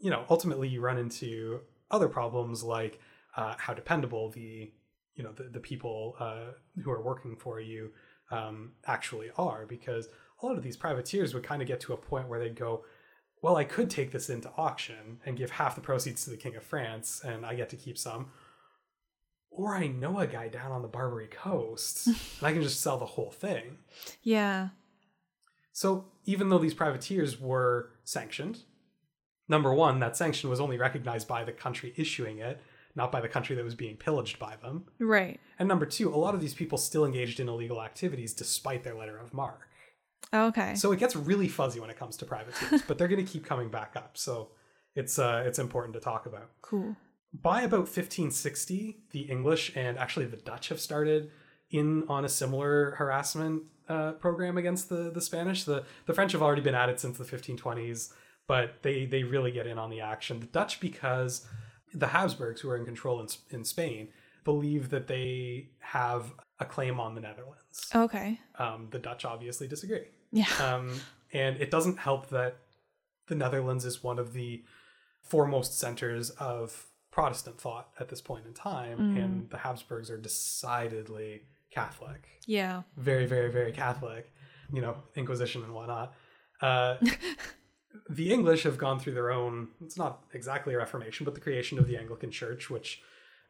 [0.00, 3.00] you know ultimately you run into other problems like
[3.36, 4.70] uh, how dependable the
[5.14, 7.90] you know the, the people uh, who are working for you
[8.30, 10.08] um, actually are because
[10.42, 12.84] a lot of these privateers would kind of get to a point where they'd go
[13.42, 16.56] well i could take this into auction and give half the proceeds to the king
[16.56, 18.30] of france and i get to keep some
[19.50, 22.96] or i know a guy down on the barbary coast and i can just sell
[22.98, 23.76] the whole thing
[24.22, 24.68] Yeah.
[25.72, 28.60] so even though these privateers were sanctioned,
[29.48, 32.60] number one, that sanction was only recognized by the country issuing it,
[32.94, 34.84] not by the country that was being pillaged by them.
[34.98, 35.40] Right.
[35.58, 38.94] And number two, a lot of these people still engaged in illegal activities despite their
[38.94, 39.68] letter of marque.
[40.34, 40.74] Okay.
[40.74, 43.44] So it gets really fuzzy when it comes to privateers, but they're going to keep
[43.44, 44.16] coming back up.
[44.16, 44.50] So
[44.94, 46.50] it's uh, it's important to talk about.
[46.60, 46.96] cool.
[47.34, 51.30] By about 1560, the English and actually the Dutch have started
[51.70, 55.64] in on a similar harassment uh, program against the, the Spanish.
[55.64, 58.12] The the French have already been at it since the 1520s,
[58.46, 60.40] but they they really get in on the action.
[60.40, 61.46] The Dutch because
[61.94, 64.08] the Habsburgs, who are in control in, in Spain,
[64.44, 67.88] believe that they have a claim on the Netherlands.
[67.94, 68.40] Okay.
[68.58, 70.06] Um, the Dutch obviously disagree.
[70.32, 70.46] Yeah.
[70.62, 71.00] Um,
[71.32, 72.56] and it doesn't help that
[73.28, 74.62] the Netherlands is one of the
[75.22, 81.42] foremost centers of Protestant thought at this point in time, and the Habsburgs are decidedly
[81.70, 82.82] Catholic, Yeah.
[82.96, 84.30] very, very, very Catholic.
[84.72, 86.14] You know, Inquisition and whatnot.
[86.60, 86.96] Uh,
[88.08, 89.68] the English have gone through their own.
[89.84, 93.02] It's not exactly a Reformation, but the creation of the Anglican Church, which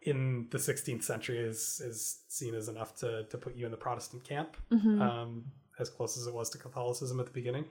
[0.02, 3.76] in the 16th century is is seen as enough to to put you in the
[3.76, 4.56] Protestant camp,
[5.00, 5.44] um,
[5.78, 7.64] as close as it was to Catholicism at the beginning.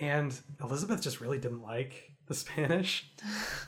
[0.00, 3.10] And Elizabeth just really didn't like the Spanish,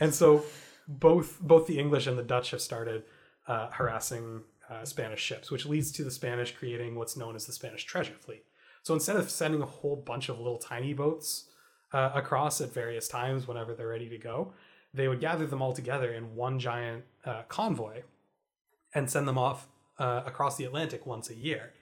[0.00, 0.44] and so
[0.88, 3.04] both both the English and the Dutch have started
[3.46, 7.52] uh, harassing uh, Spanish ships, which leads to the Spanish creating what's known as the
[7.52, 8.44] Spanish treasure fleet.
[8.82, 11.49] So instead of sending a whole bunch of little tiny boats
[11.92, 14.52] uh, across at various times whenever they're ready to go,
[14.92, 18.02] they would gather them all together in one giant uh, convoy
[18.94, 21.72] and send them off uh, across the Atlantic once a year.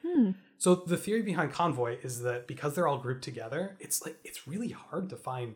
[0.58, 4.46] So the theory behind convoy is that because they're all grouped together, it's like it's
[4.48, 5.54] really hard to find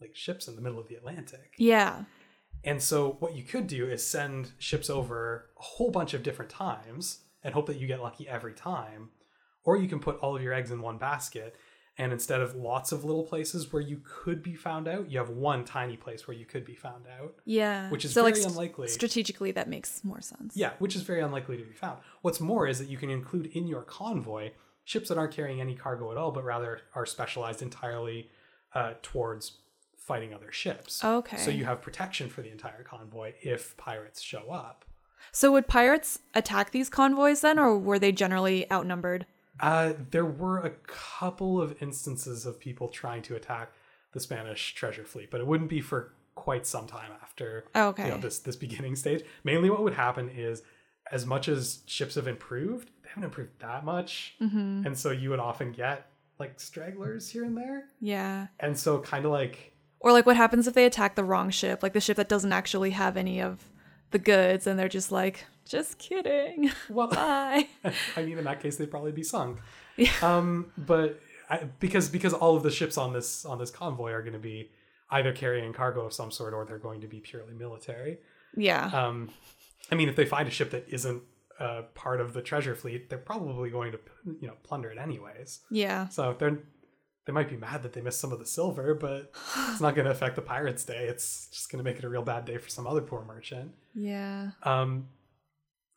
[0.00, 1.54] like ships in the middle of the Atlantic.
[1.56, 2.04] Yeah.
[2.64, 6.50] And so what you could do is send ships over a whole bunch of different
[6.50, 9.10] times and hope that you get lucky every time.
[9.64, 11.54] Or you can put all of your eggs in one basket
[11.98, 15.28] and instead of lots of little places where you could be found out, you have
[15.28, 17.34] one tiny place where you could be found out.
[17.44, 17.90] Yeah.
[17.90, 18.88] Which is so, very like, st- unlikely.
[18.88, 20.56] Strategically, that makes more sense.
[20.56, 21.98] Yeah, which is very unlikely to be found.
[22.22, 24.52] What's more is that you can include in your convoy
[24.84, 28.30] ships that aren't carrying any cargo at all, but rather are specialized entirely
[28.74, 29.58] uh, towards
[29.96, 31.04] fighting other ships.
[31.04, 31.36] Okay.
[31.36, 34.84] So you have protection for the entire convoy if pirates show up.
[35.30, 39.24] So, would pirates attack these convoys then, or were they generally outnumbered?
[39.60, 43.72] Uh, there were a couple of instances of people trying to attack
[44.12, 48.04] the Spanish treasure fleet, but it wouldn't be for quite some time after Okay.
[48.04, 49.22] you know, this this beginning stage.
[49.44, 50.62] Mainly, what would happen is,
[51.10, 55.30] as much as ships have improved, they haven't improved that much, hmm and so you
[55.30, 56.06] would often get
[56.38, 58.48] like stragglers here and there, Yeah.
[58.60, 61.82] and so kind of like Or like what happens if they attack the wrong ship,
[61.82, 63.70] like the ship that doesn't actually have any of
[64.10, 66.70] the goods, and they're just like, just kidding.
[66.88, 67.68] well, Bye.
[68.16, 69.58] I mean, in that case, they'd probably be sunk.
[69.96, 70.10] Yeah.
[70.22, 71.20] Um, but
[71.50, 74.38] I, because because all of the ships on this on this convoy are going to
[74.38, 74.70] be
[75.10, 78.18] either carrying cargo of some sort or they're going to be purely military.
[78.56, 78.86] Yeah.
[78.86, 79.30] Um,
[79.90, 81.22] I mean, if they find a ship that isn't
[81.60, 83.98] uh, part of the treasure fleet, they're probably going to
[84.40, 85.60] you know plunder it anyways.
[85.70, 86.08] yeah.
[86.08, 86.58] So they're
[87.24, 89.32] they might be mad that they missed some of the silver, but
[89.70, 91.06] it's not going to affect the pirates' day.
[91.06, 93.72] It's just going to make it a real bad day for some other poor merchant.
[93.94, 94.52] Yeah.
[94.62, 95.08] Um,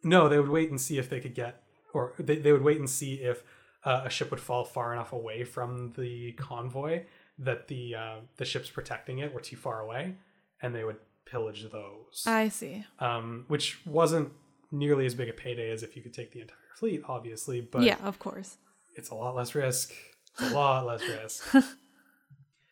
[0.06, 1.64] no, they would wait and see if they could get,
[1.94, 3.44] or they, they would wait and see if
[3.84, 7.04] uh, a ship would fall far enough away from the convoy
[7.40, 10.16] that the uh, the ships protecting it were too far away,
[10.62, 12.24] and they would pillage those.
[12.26, 12.86] I see.
[13.00, 14.32] Um, which wasn't
[14.72, 17.82] nearly as big a payday as if you could take the entire fleet, obviously, but
[17.84, 18.58] yeah, of course.
[18.96, 19.94] it's a lot less risk.
[20.40, 21.44] It's a lot less risk.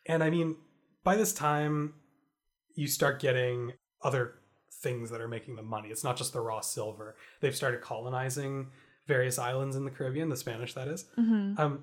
[0.06, 0.56] And I mean,
[1.02, 1.94] by this time,
[2.74, 4.34] you start getting other
[4.84, 5.88] things that are making them money.
[5.88, 7.16] It's not just the raw silver.
[7.40, 8.68] They've started colonizing
[9.08, 11.06] various islands in the Caribbean, the Spanish, that is.
[11.16, 11.82] hmm Um,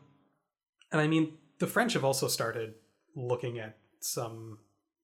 [0.92, 2.76] and I mean, the French have also started
[3.16, 4.60] looking at some,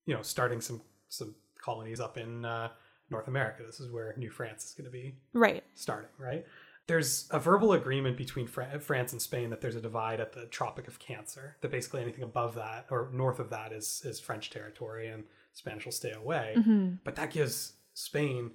[0.05, 2.69] you know, starting some some colonies up in uh,
[3.09, 3.63] North America.
[3.65, 5.63] This is where New France is going to be Right.
[5.75, 6.45] starting, right?
[6.87, 10.45] There's a verbal agreement between Fra- France and Spain that there's a divide at the
[10.45, 11.57] Tropic of Cancer.
[11.61, 15.85] That basically anything above that or north of that is is French territory, and Spanish
[15.85, 16.55] will stay away.
[16.63, 18.51] hmm But that gives Spain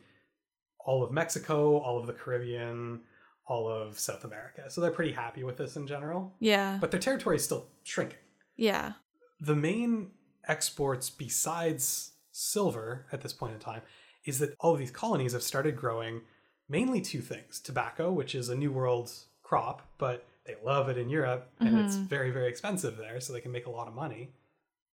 [0.84, 3.00] all of Mexico, all of the Caribbean,
[3.46, 4.68] all of South America.
[4.68, 6.34] So they're pretty happy with this in general.
[6.40, 6.78] Yeah.
[6.80, 8.18] But their territory is still shrinking.
[8.56, 8.94] yeah.
[9.40, 10.10] The main
[10.48, 13.82] exports besides silver at this point in time
[14.24, 16.22] is that all of these colonies have started growing
[16.68, 19.10] mainly two things tobacco, which is a New World
[19.42, 22.06] crop, but they love it in Europe and it's Mhm.
[22.08, 24.32] very, very expensive there, so they can make a lot of money.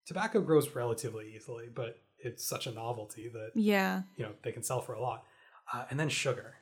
[0.06, 4.02] Tobacco grows relatively easily, but it's such a novelty that Yeah.
[4.16, 5.24] you know they can sell for a lot.
[5.72, 6.56] Uh, and then sugar.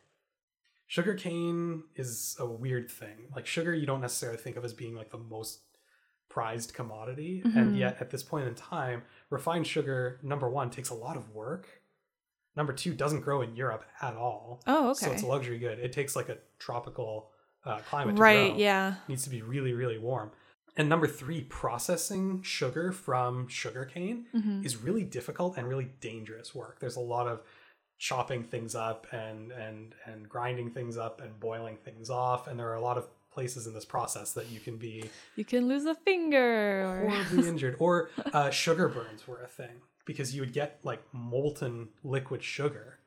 [0.87, 3.29] Sugar cane is a weird thing.
[3.35, 5.61] Like sugar you don't necessarily think of as being like the most
[6.31, 7.43] prized commodity.
[7.45, 7.79] And Mhm.
[7.79, 11.83] yet at this point in time refined sugar number one takes a lot of work.
[12.57, 14.63] Number two doesn't grow in europe at all.
[14.67, 15.79] Oh, okay so it's a luxury good.
[15.79, 17.31] It takes like a tropical
[17.65, 18.57] uh, climate to right.
[18.57, 18.95] Yeah.
[19.09, 20.31] needs to be really really warm
[20.79, 26.79] and number three processing sugar from sugarcane hmm is really difficult and really dangerous work.
[26.81, 27.43] There's a lot of
[27.99, 32.69] chopping things up and and and grinding things up and boiling things off and there
[32.69, 35.85] are a lot of places in this process that you can be You can lose
[35.85, 36.85] a finger.
[36.87, 37.11] Or...
[37.11, 41.89] horribly injured or uh, sugar burns were a thing because you would get like molten
[42.05, 42.99] liquid sugar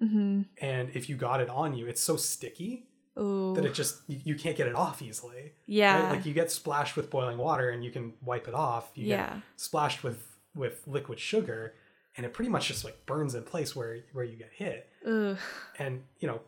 [0.00, 3.54] hmm and if you got it on you it's so sticky Ooh.
[3.54, 6.02] that it just you, you can't get it off easily yeah.
[6.04, 6.10] right?
[6.16, 9.18] like you get splashed with boiling water and you can wipe it off you get
[9.18, 9.40] yeah.
[9.56, 11.74] splashed with with liquid sugar
[12.16, 15.36] and it pretty much just like burns in place where where you get hit Ugh.
[15.78, 16.40] and you know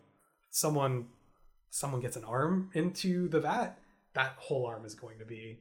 [0.51, 1.07] someone
[1.71, 3.79] someone gets an arm into the vat
[4.15, 5.59] that whole arm is going to be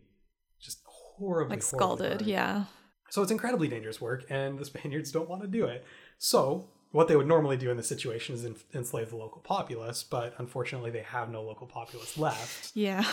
[0.60, 2.20] just horribly Like scalded.
[2.20, 2.30] burned.
[2.30, 2.66] Yeah.
[3.10, 5.84] so it's incredibly dangerous work and the spaniards don't want to do it
[6.20, 10.04] so what they would normally do in this situation is en- enslave the local populace
[10.04, 13.06] but unfortunately they have no local populace left Yeah.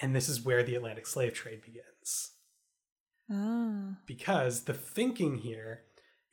[0.00, 2.32] and this is where the atlantic slave trade begins
[3.30, 3.98] Ah.
[4.06, 5.82] because the thinking here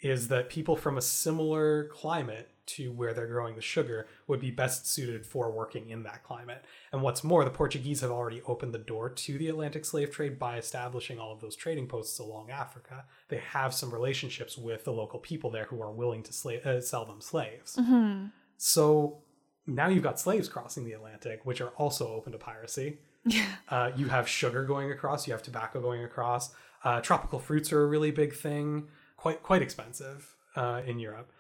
[0.02, 4.52] is that people from a similar climate to where they're growing the sugar would be
[4.52, 6.64] best suited for working in that climate.
[6.92, 10.40] And what's more, the Portuguese have already opened the door to the Atlantic slave trade
[10.40, 13.06] by establishing all of those trading posts along Africa.
[13.30, 16.82] They have some relationships with the local people there who are willing to sla- uh,
[16.82, 17.76] sell them slaves.
[17.80, 19.20] hmm So
[19.68, 23.00] now you've got slaves crossing the Atlantic, which are also open to piracy.
[23.26, 23.46] Yeah.
[23.68, 25.26] Uh, you have sugar going across.
[25.26, 26.52] You have tobacco going across.
[26.84, 31.32] Uh, tropical fruits are a really big thing, quite quite expensive uh, in Europe.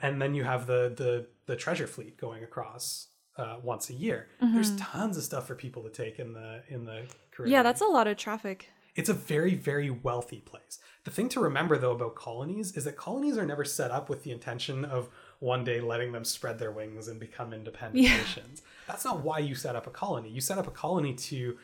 [0.00, 4.28] And then you have the the the treasure fleet going across uh, once a year.
[4.40, 7.52] There's tons of stuff for people to take in the in the Caribbean.
[7.52, 8.68] Yeah, that's a lot of traffic.
[8.94, 10.78] It's a very, very wealthy place.
[11.04, 14.22] The thing to remember, though, about colonies is that colonies are never set up with
[14.22, 18.16] the intention of one day letting them spread their wings and become independent Yeah.
[18.16, 18.62] nations.
[18.88, 20.30] That's not why you set up a colony.
[20.30, 21.58] You set up a colony to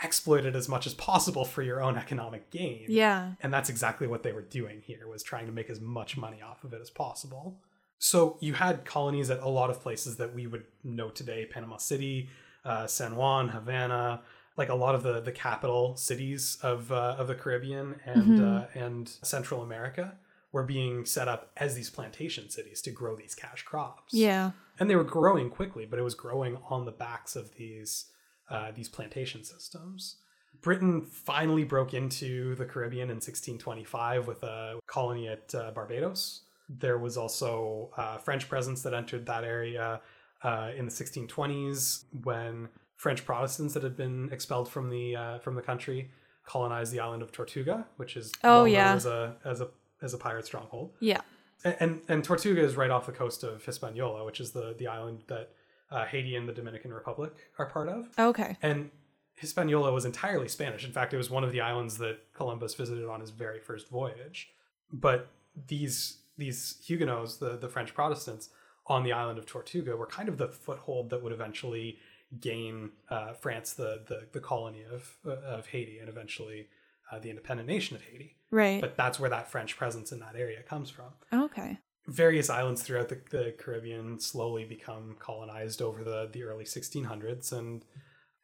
[0.00, 2.84] exploit it as much as possible for your own economic gain.
[2.88, 3.32] Yeah.
[3.42, 6.40] And that's exactly what they were doing here, was trying to make as much money
[6.40, 7.58] off of it as possible.
[7.98, 11.78] So you had colonies at a lot of places that we would know today, Panama
[11.78, 12.28] City,
[12.64, 14.22] uh, San Juan, Havana,
[14.56, 18.66] like a lot of the, the capital cities of, uh, of the Caribbean and, uh,
[18.74, 20.16] and Central America
[20.52, 24.14] were being set up as these plantation cities to grow these cash crops.
[24.14, 24.52] Yeah.
[24.78, 28.06] and they were growing quickly, but it was growing on the backs of these
[28.48, 30.18] uh, these plantation systems.
[30.62, 36.42] Britain finally broke into the Caribbean in 1625 with a colony at uh, Barbados.
[36.68, 40.00] There was also uh, French presence that entered that area
[40.42, 45.54] uh, in the 1620s when French Protestants that had been expelled from the uh, from
[45.54, 46.10] the country
[46.44, 48.94] colonized the island of Tortuga, which is Oh, well known yeah.
[48.94, 49.68] as a as a
[50.02, 50.92] as a pirate stronghold.
[51.00, 51.20] Yeah.
[51.64, 54.86] And, and and Tortuga is right off the coast of Hispaniola, which is the the
[54.86, 55.50] island that
[55.90, 58.08] uh, Haiti and the Dominican Republic are part of.
[58.18, 58.56] Okay.
[58.62, 58.90] And
[59.36, 60.84] Hispaniola was entirely Spanish.
[60.84, 63.88] In fact, it was one of the islands that Columbus visited on his very first
[63.88, 64.48] voyage.
[64.92, 65.28] But
[65.68, 68.50] these these Huguenots, the the French Protestants
[68.86, 71.98] on the island of Tortuga, were kind of the foothold that would eventually
[72.40, 76.68] gain uh, France the, the the colony of of Haiti and eventually
[77.10, 78.36] uh, the independent nation of Haiti.
[78.50, 78.80] Right.
[78.80, 81.78] But that's where that French presence in that area comes from okay.
[82.06, 87.52] various islands throughout the, the Caribbean slowly become colonized over the, the early 1600s.
[87.52, 87.84] And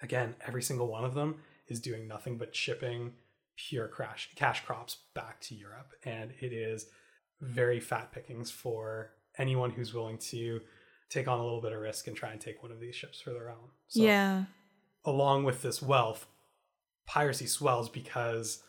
[0.01, 1.37] again, every single one of them
[1.69, 3.13] is doing nothing but shipping
[3.57, 5.93] pure crash, cash crops back to Europe.
[6.05, 6.87] And it is
[7.43, 10.61] very fat pickings for anyone who's willing to
[11.11, 13.21] take on a little bit of risk and try and take one of these ships
[13.21, 13.69] for their own.
[13.89, 14.45] So yeah.
[15.05, 16.27] along with this wealth,
[17.07, 18.63] piracy swells because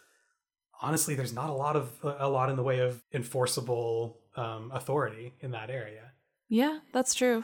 [0.82, 5.34] honestly, there's not a lot of a lot in the way of enforceable um, authority
[5.40, 6.12] in that area.
[6.50, 7.44] Yeah, that's true.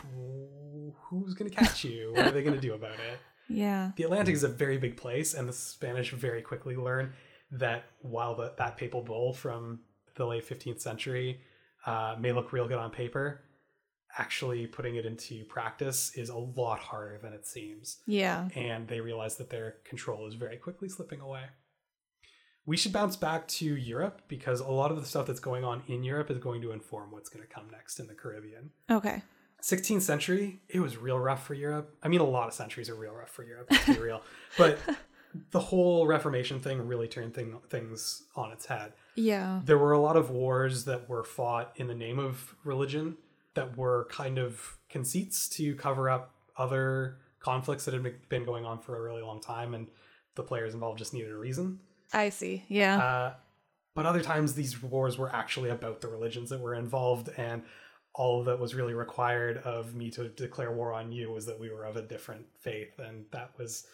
[1.09, 2.11] Who's going to catch you?
[2.13, 3.19] what are they going to do about it?
[3.51, 3.93] Yeah.
[3.95, 7.13] The Atlantic is a very big place, and the Spanish very quickly learn
[7.49, 9.79] that while the, that papal bull from
[10.19, 11.41] the late 15th century
[11.87, 13.41] uh, may look real good on paper,
[14.17, 18.49] actually putting it into practice is a lot harder than it seems Yeah.
[18.55, 21.43] and they realize that their control is very quickly slipping away.
[22.65, 25.81] We should bounce back to Europe because a lot of the stuff that's going on
[25.87, 28.69] in Europe is going to inform what's going to come next in the Caribbean.
[28.91, 29.23] Okay.
[29.63, 31.95] 16th century, it was real rough for Europe.
[32.03, 34.21] I mean, a lot of centuries are real rough for Europe, let's be real.
[34.57, 34.77] But
[35.51, 38.93] the whole Reformation thing really turned thing, things on its head.
[39.19, 39.61] Yeah.
[39.65, 43.17] There were a lot of wars that were fought in the name of religion
[43.53, 48.79] that were kind of conceits to cover up other conflicts that had been going on
[48.79, 49.87] for a really long time, and
[50.35, 51.79] the players involved just needed a reason.
[52.13, 52.63] I see.
[52.67, 52.97] Yeah.
[52.97, 53.33] Uh,
[53.95, 57.63] but other times, these wars were actually about the religions that were involved, and
[58.13, 61.69] all that was really required of me to declare war on you was that we
[61.69, 63.85] were of a different faith, and that was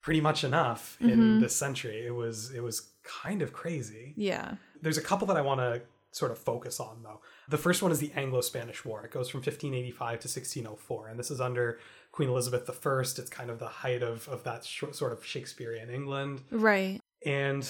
[0.00, 1.40] pretty much enough in mm-hmm.
[1.40, 2.06] this century.
[2.06, 4.14] It was it was kind of crazy.
[4.16, 4.54] yeah.
[4.80, 5.82] There's a couple that I want to
[6.12, 7.20] sort of focus on though.
[7.48, 9.04] The first one is the Anglo-Spanish War.
[9.04, 11.78] It goes from 1585 to 1604, and this is under
[12.12, 13.00] Queen Elizabeth I.
[13.00, 16.42] It's kind of the height of of that sh- sort of Shakespearean England.
[16.50, 17.00] Right.
[17.26, 17.68] And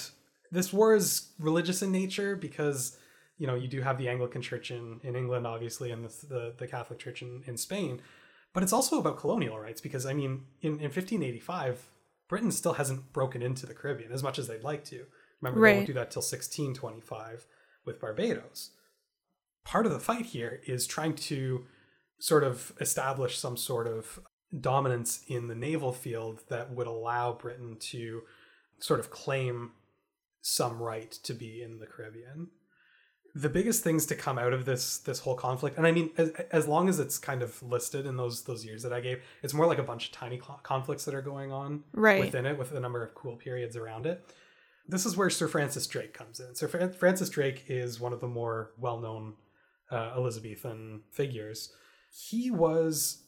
[0.51, 2.97] this war is religious in nature because
[3.37, 6.53] you know you do have the Anglican Church in, in England, obviously, and the, the
[6.57, 8.01] the Catholic Church in, in Spain.
[8.53, 11.89] But it's also about colonial rights because I mean, in, in 1585,
[12.29, 15.05] Britain still hasn't broken into the Caribbean as much as they'd like to.
[15.41, 15.75] Remember, they Right.
[15.77, 17.45] won't do that till 1625
[17.85, 18.71] with Barbados.
[19.65, 21.65] Part of the fight here is trying to
[22.19, 24.19] sort of establish some sort of
[24.57, 28.23] dominance in the naval field that would allow Britain to
[28.79, 29.73] sort of claim
[30.41, 32.49] some right to be in the Caribbean.
[33.35, 36.29] The biggest things to come out of this this whole conflict, and I mean, as,
[36.51, 39.53] as long as it's kind of listed in those those years that I gave, it's
[39.53, 42.19] more like a bunch of tiny cl- conflicts that are going on Right.
[42.21, 44.25] within it, with a number of cool periods around it.
[44.87, 46.55] This is where Sir Francis Drake comes in.
[46.55, 49.35] Sir Fran- Francis Drake is one of the more well known
[49.91, 51.71] uh, Elizabethan figures.
[52.11, 53.21] He was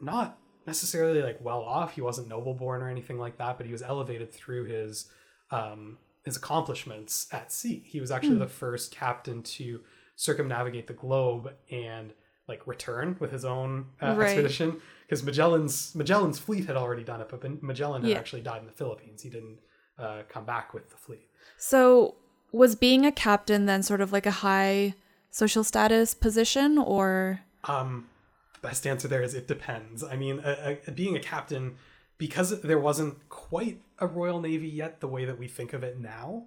[0.00, 1.94] not necessarily like well off.
[1.94, 5.10] He wasn't noble born or anything like that, but he was elevated through his
[5.50, 7.82] um, his accomplishments at sea.
[7.86, 9.80] He was actually the first captain to
[10.16, 12.12] circumnavigate the globe and
[12.48, 14.26] like return with his own uh, Right.
[14.28, 18.18] expedition because Magellan's Magellan's fleet had already done it, but Magellan had Yeah.
[18.18, 19.22] actually died in the Philippines.
[19.22, 19.58] He didn't
[19.98, 21.28] uh, come back with the fleet.
[21.56, 22.14] So,
[22.52, 24.94] was being a captain then sort of like a high
[25.30, 28.08] social status position or Um,
[28.54, 30.02] the best answer there is it depends.
[30.04, 31.76] I mean, a, a, being a captain,
[32.18, 35.98] because there wasn't quite a Royal Navy yet, the way that we think of it
[35.98, 36.44] now,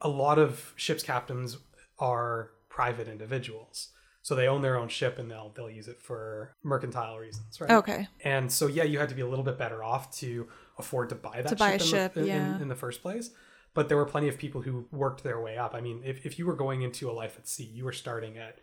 [0.00, 1.58] a lot of ships captains
[1.98, 3.90] are private individuals.
[4.22, 7.70] So they own their own ship and they'll they'll use it for mercantile reasons, right?
[7.70, 8.08] Okay.
[8.24, 11.14] And so yeah, you had to be a little bit better off to afford to
[11.14, 12.56] buy that To buy a ship, ship, in, the, yeah.
[12.56, 13.30] in, in the first place.
[13.74, 15.74] But there were plenty of people who worked their way up.
[15.74, 18.36] I mean, if, if you were going into a life at sea, you were starting
[18.36, 18.58] at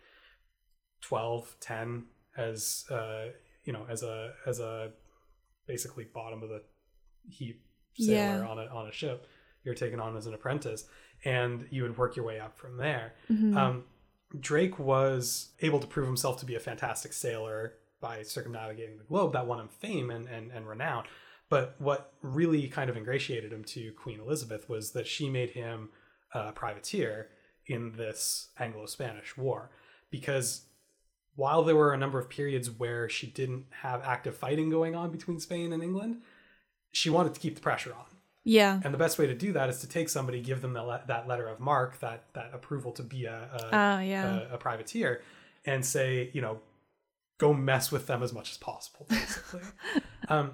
[1.00, 2.04] 12, 10
[2.36, 3.26] as uh,
[3.64, 4.92] you know, as a as a
[5.66, 6.62] basically bottom of the
[7.28, 7.62] heap
[7.98, 8.46] sailor Yeah.
[8.48, 9.26] on a on a ship.
[9.64, 10.88] You're taken on as an apprentice
[11.24, 13.14] and you would work your way up from there.
[13.30, 13.56] Mhm.
[13.56, 13.84] Um,
[14.38, 19.32] Drake was able to prove himself to be a fantastic sailor by circumnavigating the globe.
[19.32, 21.04] That won him fame and, and, and renown.
[21.48, 25.90] But what really kind of ingratiated him to Queen Elizabeth was that she made him
[26.32, 27.30] a privateer
[27.66, 29.70] in this Anglo Spanish War.
[30.10, 30.65] Because
[31.36, 35.10] while there were a number of periods where she didn't have active fighting going on
[35.10, 36.22] between Spain and England,
[36.92, 38.06] she wanted to keep the pressure on.
[38.42, 38.80] Yeah.
[38.84, 41.02] And the best way to do that is to take somebody, give them that, le-
[41.08, 44.40] that letter of marque, that that approval to be a a, Ah, yeah.
[44.50, 45.20] a a privateer,
[45.64, 46.60] and say, you know,
[47.38, 49.62] go mess with them as much as possible, basically.
[50.28, 50.52] um,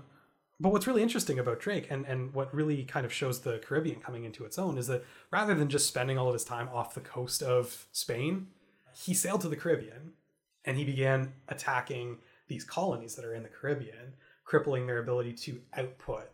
[0.59, 4.01] but what's really interesting about Drake, and and what really kind of shows the Caribbean
[4.01, 6.95] coming into its own, is that rather than just spending all of his time off
[6.95, 8.47] the coast of Spain,
[8.95, 10.13] he sailed to the Caribbean,
[10.65, 15.61] and he began attacking these colonies that are in the Caribbean, crippling their ability to
[15.77, 16.29] output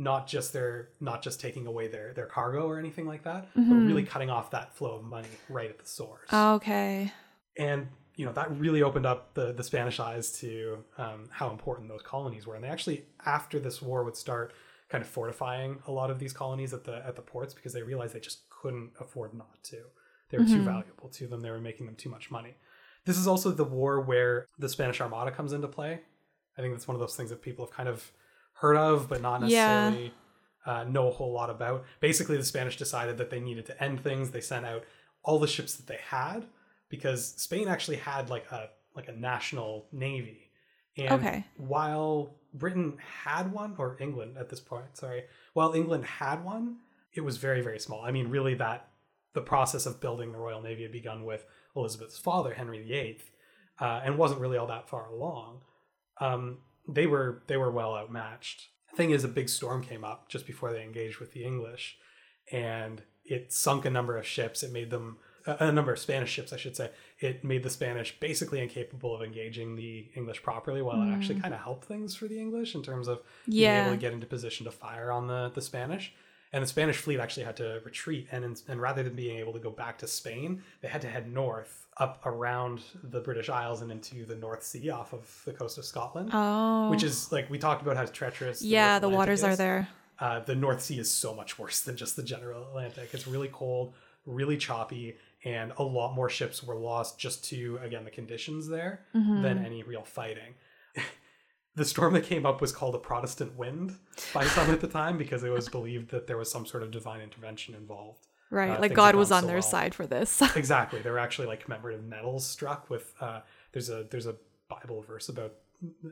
[0.00, 3.74] not just their not just taking away their their cargo or anything like that but
[3.74, 6.32] really cutting off that flow of money right at the source.
[6.32, 7.12] Okay.
[7.56, 11.88] and you know that really opened up the the spanish eyes to um, how important
[11.88, 12.54] those colonies were.
[12.54, 14.52] And they actually after this war would start
[14.88, 17.82] kind of fortifying a lot of these colonies at the at the ports because they
[17.82, 19.78] realized they just couldn't afford not to.
[20.30, 21.40] They were too valuable to them.
[21.40, 22.54] They were making them too much money
[23.08, 26.00] this is also the war where the spanish armada comes into play.
[26.56, 28.12] I think that's one of those things that people have kind of
[28.60, 29.46] heard of but not Yeah.
[29.46, 30.12] necessarily
[30.66, 31.84] uh, know a whole lot about.
[32.00, 34.30] Basically the spanish decided that they needed to end things.
[34.30, 34.84] They sent out
[35.24, 36.44] all the ships that they had
[36.90, 40.50] because spain actually had like a like a national navy.
[40.96, 41.44] And Okay.
[41.56, 46.76] while britain had one or england at this point sorry while england had one
[47.12, 48.02] it was very very small.
[48.04, 48.88] I mean really that
[49.34, 51.44] the process of building the royal navy had begun with
[51.78, 53.18] elizabeth's father henry viii
[53.80, 55.60] uh, and wasn't really all that far along
[56.20, 56.58] um,
[56.88, 58.68] they were they were well outmatched.
[58.90, 61.96] The Thing is, a big storm came up just before they engaged with the English,
[62.50, 64.62] and it sunk a number of ships.
[64.62, 66.90] It made them a a number of Spanish ships, I should say.
[67.20, 71.54] It made the Spanish basically incapable of engaging the English properly, while it actually kind
[71.54, 74.64] of helped things for the English in terms of being able to get into position
[74.64, 76.14] to fire on the the Spanish.
[76.52, 79.52] And the Spanish fleet actually had to retreat, and in, and rather than being able
[79.52, 83.82] to go back to Spain, they had to head north up around the British Isles
[83.82, 86.88] and into the North Sea off of the coast of Scotland, Oh.
[86.90, 88.60] which is like we talked about how treacherous.
[88.60, 89.88] the yeah, the Atlantic waters are there.
[90.18, 93.10] Uh, the North Sea is so much worse than just the general Atlantic.
[93.12, 93.94] It's really cold,
[94.26, 99.04] really choppy, and a lot more ships were lost just to again the conditions there
[99.14, 99.42] Mm-hmm.
[99.42, 100.54] than any real fighting.
[101.78, 103.96] The storm that came up was called a Protestant wind
[104.34, 106.90] by some at the time because it was believed that there was some sort of
[106.90, 108.26] divine intervention involved.
[108.50, 108.76] Right.
[108.76, 109.62] Uh, like God was on so their well.
[109.62, 110.42] side for this.
[110.56, 113.40] exactly there were actually like commemorative medals struck with uh
[113.72, 114.34] there's a there's a
[114.68, 115.52] bible verse about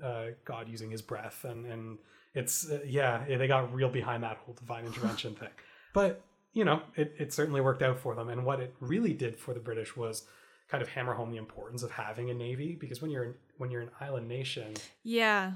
[0.02, 1.98] uh god using his breath and and
[2.34, 5.48] it's uh, yeah they got real behind that whole divine intervention thing
[5.92, 6.20] but
[6.52, 9.54] you know it, it certainly worked out for them and what it really did for
[9.54, 10.24] the british was
[10.68, 13.82] kind of hammer home the importance of having a navy because when you're when you're
[13.82, 15.52] an island nation yeah.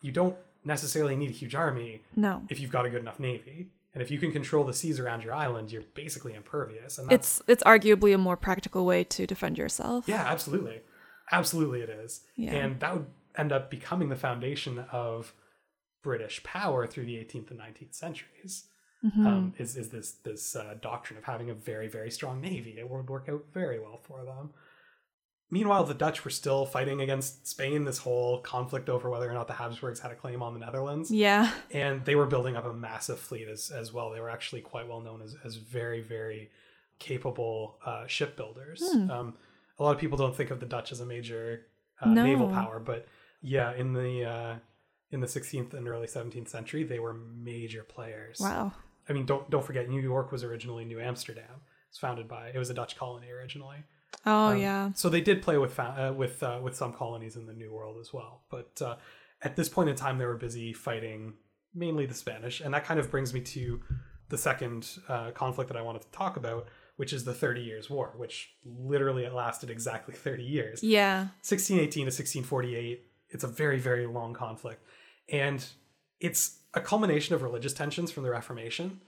[0.00, 2.42] you don't necessarily need a huge army No.
[2.48, 5.22] if you've got a good enough navy and if you can control the seas around
[5.22, 9.26] your island you're basically impervious and that's It's it's arguably a more practical way to
[9.26, 10.08] defend yourself.
[10.08, 10.80] Yeah, absolutely.
[11.30, 12.22] Absolutely it is.
[12.36, 12.52] Yeah.
[12.54, 15.32] And that would end up becoming the foundation of
[16.02, 18.64] British power through the 18th and 19th centuries.
[19.04, 19.26] Mm-hmm.
[19.26, 22.76] Um, is, is this this uh, doctrine of having a very very strong navy?
[22.78, 24.50] It would work out very well for them.
[25.50, 27.84] Meanwhile, the Dutch were still fighting against Spain.
[27.84, 31.10] This whole conflict over whether or not the Habsburgs had a claim on the Netherlands
[31.10, 31.52] Yeah.
[31.70, 34.10] and they were building up a massive fleet as, as well.
[34.10, 36.50] They were actually quite well known as, as very, very
[36.98, 38.82] capable uh, shipbuilders.
[38.92, 39.10] Hmm.
[39.10, 39.34] Um,
[39.78, 41.66] a lot of people don't think of the Dutch as a major
[42.00, 42.24] uh, No.
[42.24, 43.06] naval power, but
[43.42, 44.54] yeah, in the uh,
[45.10, 48.40] in the 16th and early 17th century, they were major players.
[48.40, 48.72] Wow.
[49.08, 51.60] I mean, don't don't forget, New York was originally New Amsterdam.
[51.90, 53.78] It's founded by it was a Dutch colony originally.
[54.26, 54.90] Oh Um, yeah.
[54.94, 57.98] So they did play with uh, with uh, with some colonies in the New World
[58.00, 58.42] as well.
[58.50, 58.96] But uh,
[59.42, 61.34] at this point in time, they were busy fighting
[61.74, 63.80] mainly the Spanish, and that kind of brings me to
[64.28, 67.90] the second uh, conflict that I wanted to talk about, which is the Thirty Years'
[67.90, 70.82] War, which literally it lasted exactly thirty years.
[70.82, 71.18] Yeah.
[71.42, 73.06] 1618 to 1648.
[73.30, 74.84] It's a very, very long conflict.
[75.28, 75.64] And
[76.20, 79.00] it's a culmination of religious tensions from the Reformation,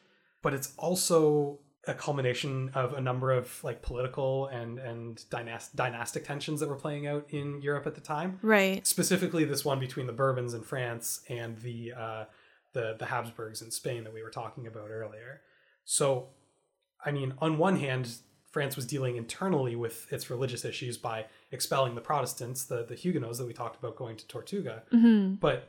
[0.43, 6.25] but it's also a culmination of a number of like political and and dynas- dynastic
[6.25, 8.39] tensions that were playing out in Europe at the time.
[8.43, 8.87] Right.
[8.87, 12.25] Specifically, this one between the Bourbons in France and the uh,
[12.73, 15.41] the the Habsburgs in Spain that we were talking about earlier.
[15.85, 16.29] So,
[17.05, 18.17] I mean, on one hand,
[18.51, 23.39] France was dealing internally with its religious issues by expelling the Protestants, the the Huguenots
[23.39, 25.69] that we talked about going to Tortuga, hmm but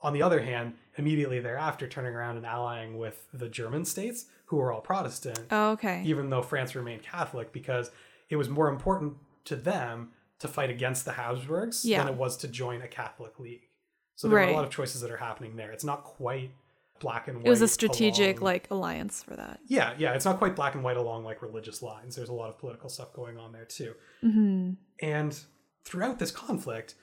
[0.00, 4.56] on the other hand, immediately thereafter turning around and allying with the German states, who
[4.56, 6.02] were all Protestant, Oh, okay.
[6.04, 7.90] even though France remained Catholic, because
[8.28, 11.98] it was more important to them to fight against the Habsburgs Yeah.
[12.04, 13.62] than it was to join a Catholic league.
[14.16, 15.70] So there are a lot of choices that are happening there.
[15.70, 16.50] It's not quite
[17.00, 17.46] black and white.
[17.46, 19.60] It was a strategic along- like alliance for that.
[19.66, 20.14] yeah, yeah.
[20.14, 22.16] It's not quite black and white along like religious lines.
[22.16, 23.94] There's a lot of political stuff going on there too.
[24.20, 25.38] hmm And
[25.84, 26.94] throughout this conflict,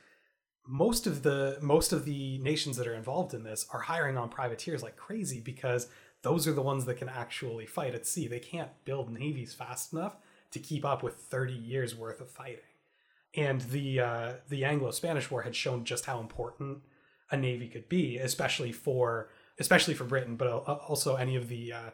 [0.68, 4.30] most of the most of the nations that are involved in this are hiring on
[4.30, 5.88] privateers like crazy because
[6.24, 8.28] those are the ones that can actually fight at sea.
[8.28, 10.18] They can't build navies fast enough
[10.52, 12.62] to keep up with 30 years worth of fighting.
[13.36, 16.80] And the uh, the Anglo-Spanish War had shown just how important
[17.30, 21.90] a navy could be, especially for especially for Britain, but also any of the uh,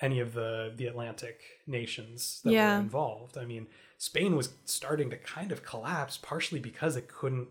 [0.00, 2.74] any of the the Atlantic nations that Yeah.
[2.76, 3.38] were involved.
[3.38, 3.68] I mean,
[3.98, 7.48] Spain was starting to kind of collapse, partially because it couldn't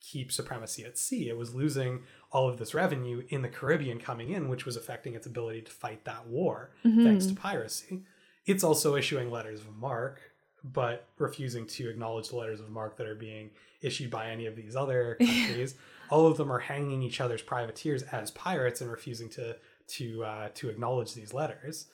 [0.00, 1.28] keep supremacy at sea.
[1.28, 5.14] It was losing all of this revenue in the Caribbean coming in, which was affecting
[5.14, 8.02] its ability to fight that war thanks to piracy.
[8.46, 10.20] It's also issuing letters of marque,
[10.64, 13.50] but refusing to acknowledge the letters of marque that are being
[13.82, 15.74] issued by any of these other countries.
[16.10, 19.56] all of them are hanging each other's privateers as pirates and refusing to
[19.88, 21.86] to uh, to acknowledge these letters.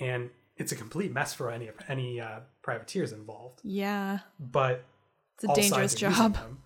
[0.00, 3.60] And it's a complete mess for any any uh, privateers involved.
[3.62, 4.20] Yeah.
[4.40, 4.84] But
[5.36, 6.34] It's a dangerous sides are using job.
[6.34, 6.58] them.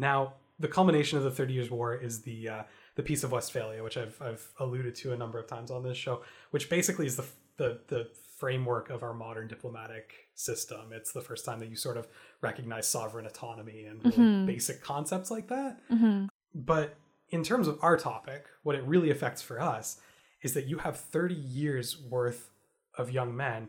[0.00, 2.62] Now, the culmination of the Thirty Years' War is the uh,
[2.94, 5.96] the Peace of Westphalia, which I've I've alluded to a number of times on this
[5.98, 7.24] show, which basically is the
[7.56, 10.92] the the framework of our modern diplomatic system.
[10.92, 12.06] It's the first time that you sort of
[12.42, 14.46] recognize sovereign autonomy and really Mhm.
[14.46, 15.80] basic concepts like that.
[15.88, 16.96] hmm But
[17.30, 19.98] in terms of our topic, what it really affects for us
[20.42, 22.50] is that you have 30 years worth
[22.98, 23.68] of young men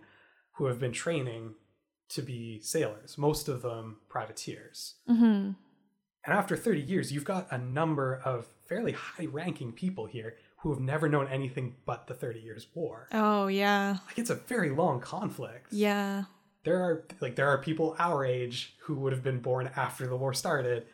[0.55, 1.55] who have been training
[2.09, 4.95] to be sailors, most of them privateers.
[5.07, 5.51] hmm
[6.27, 10.71] And after 30 years, you've got a number of fairly high ranking people here who
[10.71, 13.07] have never known anything but the 30 Years' War.
[13.13, 13.97] Oh yeah.
[14.05, 15.67] Like, it's a very long conflict.
[15.71, 16.25] Yeah.
[16.65, 20.17] There are like there are people our age who would have been born after the
[20.17, 20.85] war started,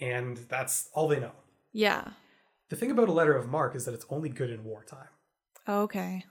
[0.00, 1.32] and that's all they know.
[1.72, 2.10] Yeah.
[2.68, 5.08] The thing about a letter of marque is that it's only good in wartime
[5.66, 6.24] oh, Okay.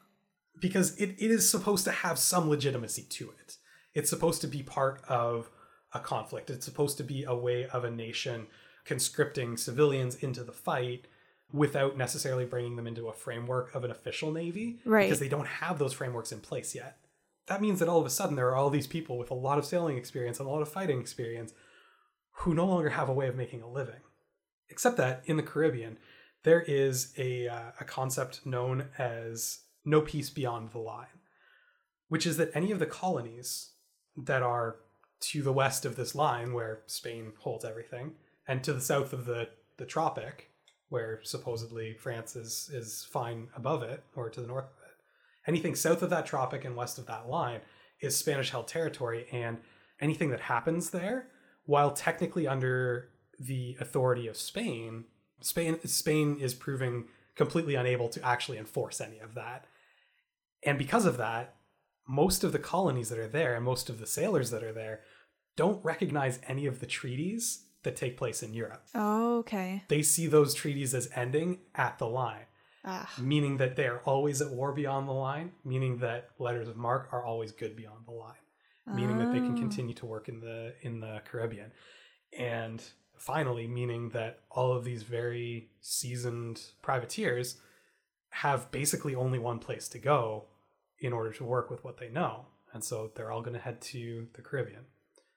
[0.60, 3.58] because it, it is supposed to have some legitimacy to it.
[3.94, 5.50] It's supposed to be part of
[5.96, 6.50] a conflict.
[6.50, 8.48] It's supposed to be a way of a nation
[8.86, 11.08] conscripting civilians into the fight
[11.52, 15.06] without necessarily bringing them into a framework of an official navy Right.
[15.06, 16.98] because they don't have those frameworks in place yet.
[17.48, 19.58] That means that all of a sudden there are all these people with a lot
[19.58, 21.54] of sailing experience and a lot of fighting experience
[22.40, 24.02] who no longer have a way of making a living.
[24.70, 25.98] Except that in the Caribbean,
[26.44, 31.20] there is a, uh, a concept known as no peace beyond the line,
[32.10, 33.72] which is that any of the colonies
[34.18, 34.78] that are
[35.22, 38.14] to the west of this line, where Spain holds everything,
[38.48, 40.52] and to the south of the, the tropic,
[40.90, 44.96] where supposedly France is, is fine above it, or to the north of it,
[45.48, 47.62] anything south of that tropic and west of that line
[48.02, 49.58] is Spanish held territory, and
[50.00, 51.28] anything that happens there,
[51.66, 53.10] while technically under
[53.40, 55.06] the authority of Spain,
[55.42, 57.06] Spain Spain is proving
[57.36, 59.66] completely unable to actually enforce any of that.
[60.64, 61.55] And because of that,
[62.08, 65.02] most of the colonies that are there and most of the sailors that are there
[65.56, 68.84] don't recognize any of the treaties that take place in Europe.
[68.96, 69.84] Okay.
[69.88, 72.46] They see those treaties as ending at the line
[72.88, 73.12] Ah.
[73.20, 77.12] meaning that they are always at war beyond the line, meaning that letters of marque
[77.12, 78.44] are always good beyond the line,
[78.86, 79.60] meaning that they can Oh.
[79.60, 81.72] continue to work in the in the Caribbean.
[82.38, 82.84] And
[83.18, 87.60] finally, meaning that all of these very seasoned privateers
[88.30, 90.46] have basically only one place to go
[91.06, 92.46] in order to work with what they know.
[92.74, 94.82] And so they're all going to head to the Caribbean.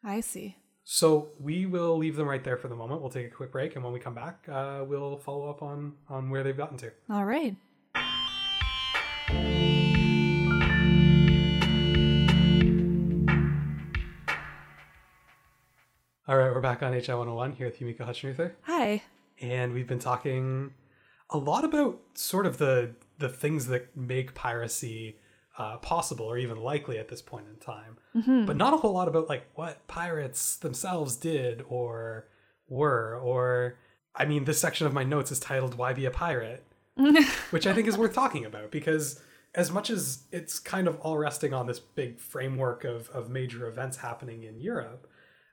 [0.03, 0.57] I see.
[0.85, 3.01] So we will leave them right there for the moment.
[3.03, 5.95] We'll take a quick break, and when we come back, uh, we'll follow up on
[6.09, 6.91] on where they've gotten to.
[7.11, 7.55] All right.
[16.27, 19.03] All right, we're back on HI 101 here with Yumiko Hutchinuther, Hi.
[19.41, 20.75] and we've been talking
[21.31, 25.17] a lot about sort of the the things that make piracy
[25.59, 28.47] uh, possible or even likely at this point in time, Mm-hmm.
[28.47, 32.27] but not a whole lot about like what pirates themselves did or
[32.69, 33.19] were.
[33.23, 33.77] Or
[34.15, 36.65] I mean, this section of my notes is titled "Why Be a Pirate,"
[37.51, 39.21] which I think is worth talking about because
[39.55, 43.67] as much as it's kind of all resting on this big framework of, of major
[43.67, 45.07] events happening in Europe,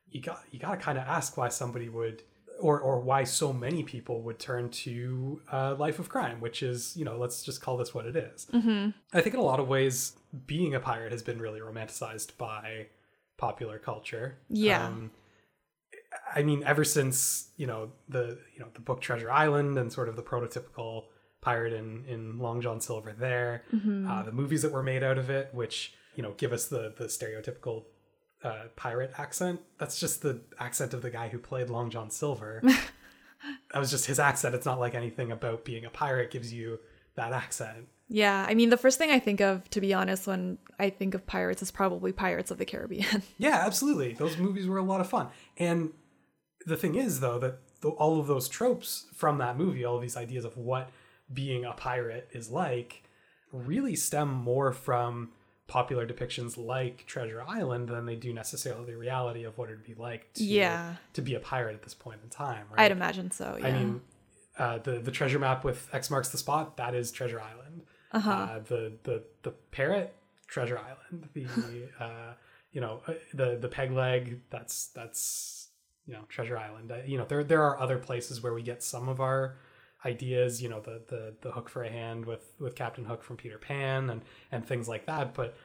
[0.09, 2.23] you got you got to kind of ask why somebody would
[2.59, 6.95] or or why so many people would turn to uh, life of crime, which is
[6.97, 8.47] you know let's just call this what it is.
[8.53, 8.89] Mm-hmm.
[9.13, 10.13] I think in a lot of ways,
[10.47, 12.87] being a pirate has been really romanticized by
[13.37, 14.37] popular culture.
[14.49, 14.85] Yeah.
[14.87, 15.11] Um,
[16.33, 20.09] I mean, ever since you know the you know the book Treasure Island and sort
[20.09, 21.03] of the prototypical
[21.41, 24.09] pirate in in Long John Silver there, Mm-hmm.
[24.09, 26.93] uh, the movies that were made out of it, which you know give us the
[26.97, 27.83] the stereotypical
[28.45, 29.59] uh, pirate accent.
[29.79, 32.61] That's just the accent of the guy who played Long John Silver.
[33.73, 34.53] that was just his accent.
[34.53, 36.79] It's not like anything about being a pirate gives you
[37.15, 37.87] that accent.
[38.07, 41.15] Yeah, I mean, the first thing I think of, to be honest, when I think
[41.15, 43.23] of pirates is probably Pirates of the Caribbean.
[43.39, 44.13] Yeah, absolutely.
[44.13, 45.29] Those movies were a lot of fun.
[45.57, 45.89] And
[46.67, 47.57] the thing is, though, that
[47.97, 50.91] all of those tropes from that movie, all of these ideas of what
[51.33, 53.03] being a pirate is like,
[53.51, 55.31] really stem more from
[55.67, 59.95] popular depictions like Treasure Island than they do necessarily the reality of what it'd be
[59.95, 60.95] like to, Yeah.
[61.13, 62.65] to be a pirate at this point in time.
[62.69, 62.81] Right?
[62.85, 63.57] I'd imagine so.
[63.59, 63.67] Yeah.
[63.67, 64.01] I mean,
[64.57, 67.81] uh, the the treasure map with X marks the spot that is Treasure Island.
[68.11, 68.59] Uh-huh.
[68.67, 70.13] the the the parrot
[70.47, 71.27] Treasure Island.
[71.33, 72.33] The uh,
[72.71, 75.69] you know uh, the the peg leg that's that's
[76.05, 76.91] you know Treasure Island.
[76.91, 79.57] Uh, you know there there are other places where we get some of our
[80.05, 80.61] ideas.
[80.61, 83.57] You know the the the hook for a hand with with Captain Hook from Peter
[83.57, 85.33] Pan and and things like that.
[85.33, 85.55] But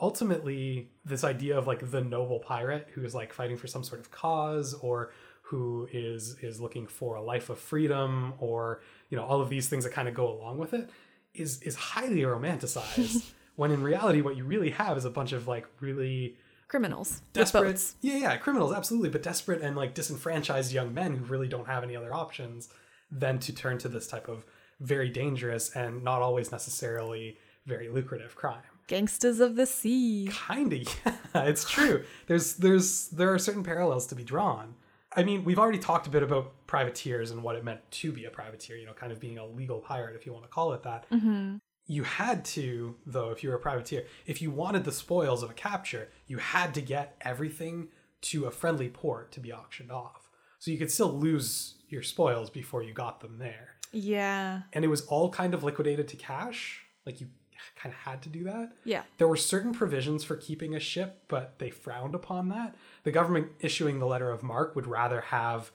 [0.00, 4.00] ultimately, this idea of like the noble pirate who is like fighting for some sort
[4.00, 5.12] of cause or
[5.48, 9.68] who is is looking for a life of freedom or you know all of these
[9.68, 10.90] things that kind of go along with it
[11.34, 15.48] is is highly romanticized when in reality what you really have is a bunch of
[15.48, 16.36] like really
[16.68, 17.22] criminals.
[17.32, 21.66] desperate yeah yeah criminals absolutely but desperate and like disenfranchised young men who really don't
[21.66, 22.68] have any other options
[23.10, 24.44] than to turn to this type of
[24.80, 28.62] very dangerous and not always necessarily very lucrative crime.
[28.86, 30.30] Gangsters of the sea.
[30.32, 32.04] kind of yeah it's true.
[32.26, 34.74] There's there's there are certain parallels to be drawn.
[35.14, 38.24] I mean we've already talked a bit about privateers and what it meant to be
[38.24, 40.72] a privateer you know kind of being a legal pirate if you want to call
[40.72, 41.06] it that.
[41.10, 41.56] Mm-hmm.
[41.86, 45.50] You had to though if you were a privateer if you wanted the spoils of
[45.50, 47.88] a capture you had to get everything
[48.20, 50.27] to a friendly port to be auctioned off
[50.58, 54.62] so you could still lose your spoils before you got them there Yeah.
[54.72, 57.28] and it was all kind of liquidated to cash like you
[57.76, 59.02] kind of had to do that Yeah.
[59.18, 62.74] there were certain provisions for keeping a ship, but they frowned upon that.
[63.04, 65.70] The government issuing the letter of marque would rather have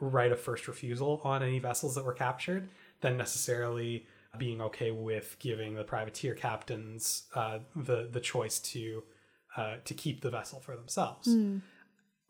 [0.00, 2.68] right of first refusal on any vessels that were captured
[3.00, 9.02] than necessarily being okay with giving the privateer captains uh, the the choice to
[9.56, 11.28] uh, to keep the vessel for themselves.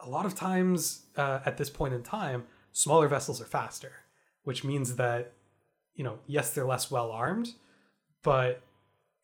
[0.01, 3.93] A lot of times uh, at this point in time, smaller vessels are faster,
[4.45, 5.33] which means that
[5.95, 7.55] you know yes they're less well armed,
[8.23, 8.63] but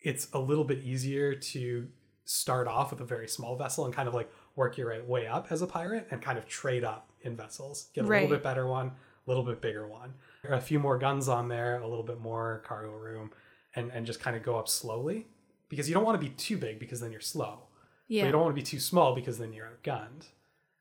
[0.00, 1.88] it's a little bit easier to
[2.24, 5.46] start off with a very small vessel and kind of like work your way up
[5.50, 7.88] as a pirate and kind of trade up in vessels.
[7.94, 8.22] Get a Right.
[8.22, 8.92] little bit better one, a
[9.30, 10.14] little bit bigger one,
[10.44, 13.30] a few more guns on there, a little bit more cargo room,
[13.76, 15.28] and and just kind of go up slowly
[15.68, 17.60] because you don't want to be too big because then you're slow.
[18.08, 18.26] But Yeah.
[18.26, 20.26] you don't want to be too small because then you're outgunned.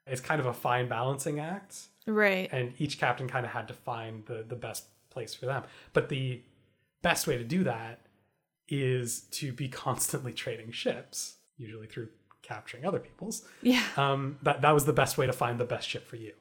[0.08, 1.76] It's kind of a fine balancing act
[2.06, 2.50] Right.
[2.52, 5.64] and each captain kind of had to find the the best place for them.
[5.94, 6.42] But the
[7.02, 8.00] best way to do that
[8.68, 12.10] is to be constantly trading ships, usually through
[12.42, 13.48] capturing other people's.
[13.62, 13.84] Yeah.
[13.98, 16.34] Um, that that was the best way to find the best ship for you.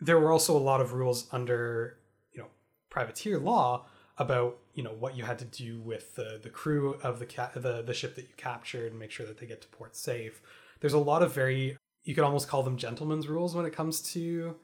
[0.00, 1.98] There were also a lot of rules under
[2.32, 2.48] you know
[2.90, 3.86] privateer law
[4.16, 7.50] about you know what you had to do with the the crew of the ca-
[7.54, 10.40] the the ship that you captured and make sure that they get to port safe.
[10.80, 14.00] There's a lot of very you could almost call them gentlemen's rules when it comes
[14.12, 14.56] to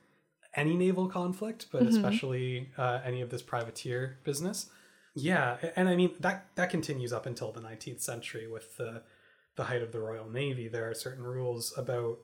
[0.55, 4.67] any naval conflict, but especially uh, any of this privateer business.
[5.15, 9.03] Yeah, and I mean that that continues up until the 19th century with the
[9.57, 10.69] the height of the Royal Navy.
[10.69, 12.19] There are certain rules about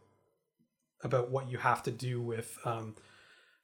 [1.03, 2.95] about what you have to do with um,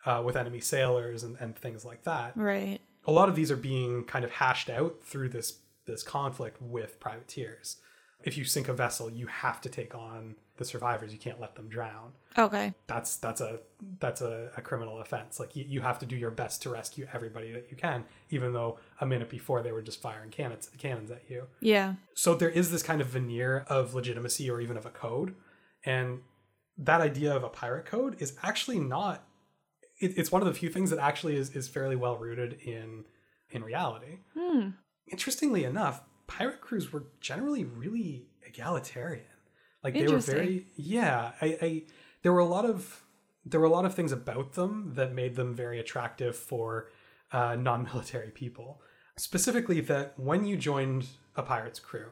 [0.04, 2.36] uh, with enemy sailors and, and things like that.
[2.36, 2.80] Right.
[3.06, 7.00] A lot of these are being kind of hashed out through this this conflict with
[7.00, 7.76] privateers.
[8.24, 11.12] If you sink a vessel, you have to take on the survivors.
[11.12, 12.72] You can't let them drown Okay.
[12.86, 13.60] that's that's a
[13.98, 17.06] that's a, a criminal offense like you, you have to do your best to rescue
[17.12, 21.10] everybody that you can even though a minute before they were just firing cannons cannons
[21.10, 21.94] at you Yeah.
[22.14, 25.34] so there is this kind of veneer of legitimacy or even of a code
[25.84, 26.20] and
[26.78, 29.24] that idea of a pirate code is actually not
[30.00, 33.04] it, it's one of the few things that actually is, is fairly well rooted in
[33.50, 34.70] in reality Hmm.
[35.10, 39.24] interestingly enough, pirate crews were generally really egalitarian.
[39.82, 41.32] Like they were very yeah.
[41.40, 41.82] I, I
[42.22, 43.02] there were a lot of
[43.44, 46.90] there were a lot of things about them that made them very attractive for
[47.32, 48.80] uh, non-military people.
[49.16, 51.06] Specifically, that when you joined
[51.36, 52.10] a pirate's crew,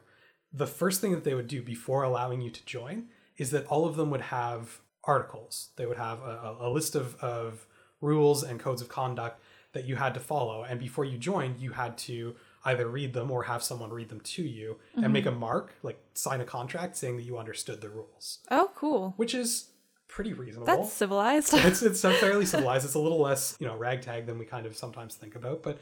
[0.53, 3.05] the first thing that they would do before allowing you to join
[3.37, 5.69] is that all of them would have articles.
[5.77, 7.65] They would have a, a- list of, of
[8.01, 9.41] rules and codes of conduct
[9.73, 10.63] that you had to follow.
[10.63, 12.35] And before you joined, you had to
[12.65, 15.99] either read them or have someone read them to you and make a mark, like
[16.13, 19.13] sign a contract saying that you understood the rules, Oh, cool.
[19.17, 19.69] which is
[20.07, 20.67] pretty reasonable.
[20.67, 21.53] That's civilized.
[21.53, 22.85] it's it's fairly civilized.
[22.85, 25.79] It's a little less, you know, ragtag than we kind of sometimes think about, but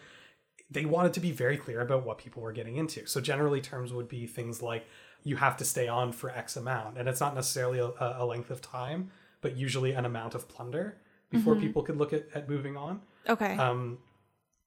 [0.71, 3.05] they wanted to be very clear about what people were getting into.
[3.07, 4.86] So generally, terms would be things like
[5.23, 8.51] you have to stay on for X amount, and it's not necessarily a, a length
[8.51, 9.09] of time,
[9.41, 10.97] but usually an amount of plunder
[11.32, 13.01] before people could look at, at moving on.
[13.27, 13.55] Okay.
[13.57, 13.97] Um,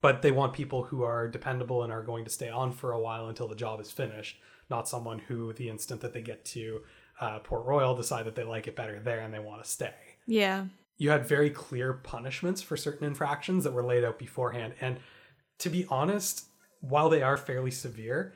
[0.03, 3.01] but they want people who are dependable and are going to stay on for a
[3.01, 4.37] while until the job is finished,
[4.69, 6.81] not someone who, the instant that they get to
[7.21, 9.95] uh, Port Royal, decide that they like it better there and they want to stay.
[10.27, 10.67] yeah.
[10.99, 14.75] You had very clear punishments for certain infractions that were laid out beforehand.
[14.81, 15.01] And
[15.59, 16.45] to be honest,
[16.81, 18.35] while they are fairly severe,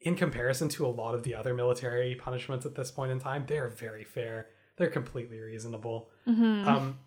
[0.00, 3.44] in comparison to a lot of the other military punishments at this point in time,
[3.46, 4.46] they are very fair.
[4.78, 6.08] They're completely reasonable.
[6.66, 6.98] Um,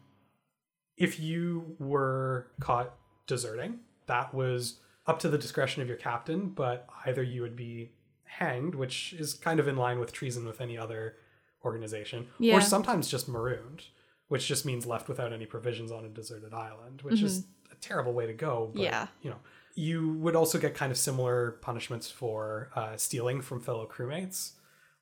[0.97, 2.95] if you were caught
[3.28, 7.91] deserting, that was up to the discretion of your captain, but either you would be
[8.23, 11.15] hanged, which is kind of in line with treason with any other
[11.63, 12.57] organization, Yeah.
[12.57, 13.84] or sometimes just marooned,
[14.28, 18.13] which just means left without any provisions on a deserted island, which is a terrible
[18.13, 18.71] way to go.
[18.73, 19.07] But, Yeah.
[19.21, 19.39] You know,
[19.76, 24.51] you would also get kind of similar punishments for uh, stealing from fellow crewmates,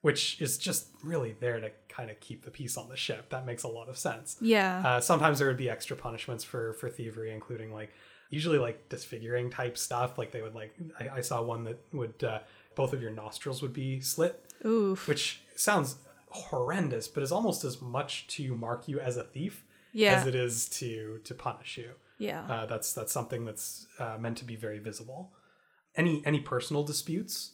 [0.01, 3.29] which is just really there to kind of keep the peace on the ship.
[3.29, 4.37] That makes a lot of sense.
[4.41, 4.81] Yeah.
[4.85, 7.91] Uh, sometimes there would be extra punishments for for thievery, including like
[8.29, 10.17] usually like disfiguring type stuff.
[10.17, 12.39] Like they would like I, I saw one that would uh,
[12.75, 15.07] both of your nostrils would be slit, Oof.
[15.07, 15.95] which sounds
[16.29, 20.13] horrendous, but is almost as much to mark you as a thief Yeah.
[20.19, 21.91] as it is to to punish you.
[22.17, 22.45] Yeah.
[22.49, 25.31] Uh, that's that's something that's uh, meant to be very visible.
[25.95, 27.51] Any any personal disputes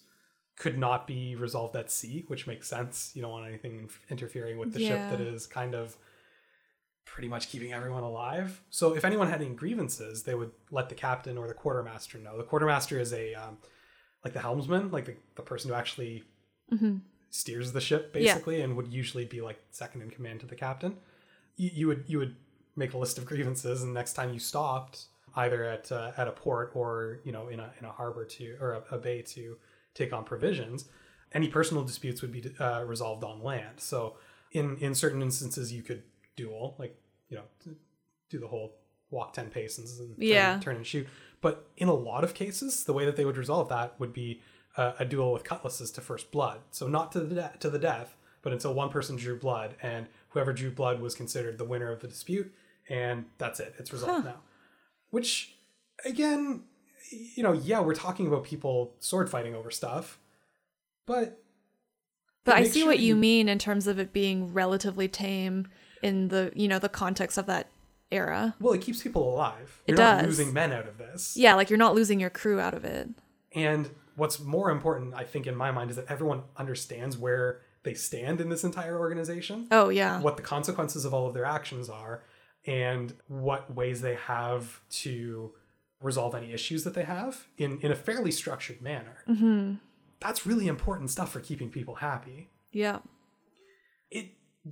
[0.58, 3.12] could not be resolved at sea, which makes sense.
[3.16, 5.10] You don't want anything interfering with the Yeah.
[5.10, 5.96] ship that is kind of
[7.14, 8.62] pretty much keeping everyone alive.
[8.70, 12.38] So if anyone had any grievances, they would let the captain or the quartermaster know.
[12.38, 13.58] The quartermaster is a um,
[14.24, 16.24] like the helmsman, like the, the person who actually
[17.30, 18.20] steers the ship Yeah.
[18.34, 20.98] basically, and would usually be like second in command to the captain.
[21.58, 22.36] You, you would you would
[22.76, 25.06] make a list of grievances, and next time you stopped,
[25.36, 28.58] either at uh, at a port or you know in a in a harbor to
[28.62, 29.58] or a, a bay to
[29.94, 30.86] take on provisions,
[31.34, 33.80] any personal disputes would be uh, resolved on land.
[33.80, 34.18] So
[34.52, 36.04] in in certain instances, you could
[36.44, 36.96] duel, like
[37.30, 37.44] you know,
[38.30, 38.76] do the whole
[39.12, 40.60] walk ten paces and turn, Yeah.
[40.62, 41.08] turn and shoot.
[41.42, 44.42] But in a lot of cases, the way that they would resolve that would be
[44.78, 46.60] uh, a duel with cutlasses to first blood.
[46.72, 50.08] So not to the de- to the death, but until one person drew blood, and
[50.30, 52.54] whoever drew blood was considered the winner of the dispute,
[52.88, 53.74] and that's it.
[53.80, 54.42] It's resolved now.
[55.10, 55.56] Which,
[56.06, 56.64] again,
[57.36, 60.20] you know, yeah, we're talking about people sword fighting over stuff,
[61.06, 61.42] but
[62.46, 65.68] But I see sure what you you- mean in terms of it being relatively tame
[66.02, 67.68] in the, you know, the context of that
[68.12, 68.56] era.
[68.60, 69.82] well, it keeps people alive.
[69.86, 70.40] It You're not does.
[70.40, 71.38] losing men out of this.
[71.38, 73.10] Yeah, like you're not losing your crew out of it.
[73.54, 77.94] And what's more important, I think, in my mind, is that everyone understands where they
[77.94, 80.20] stand in this entire organization, Oh, yeah.
[80.22, 82.24] what the consequences of all of their actions are,
[82.66, 85.54] and what ways they have to
[86.02, 89.24] resolve any issues that they have in, in a fairly structured manner.
[89.30, 89.76] Mm-hmm.
[90.20, 92.50] That's really important stuff for keeping people happy.
[92.72, 93.00] Yeah.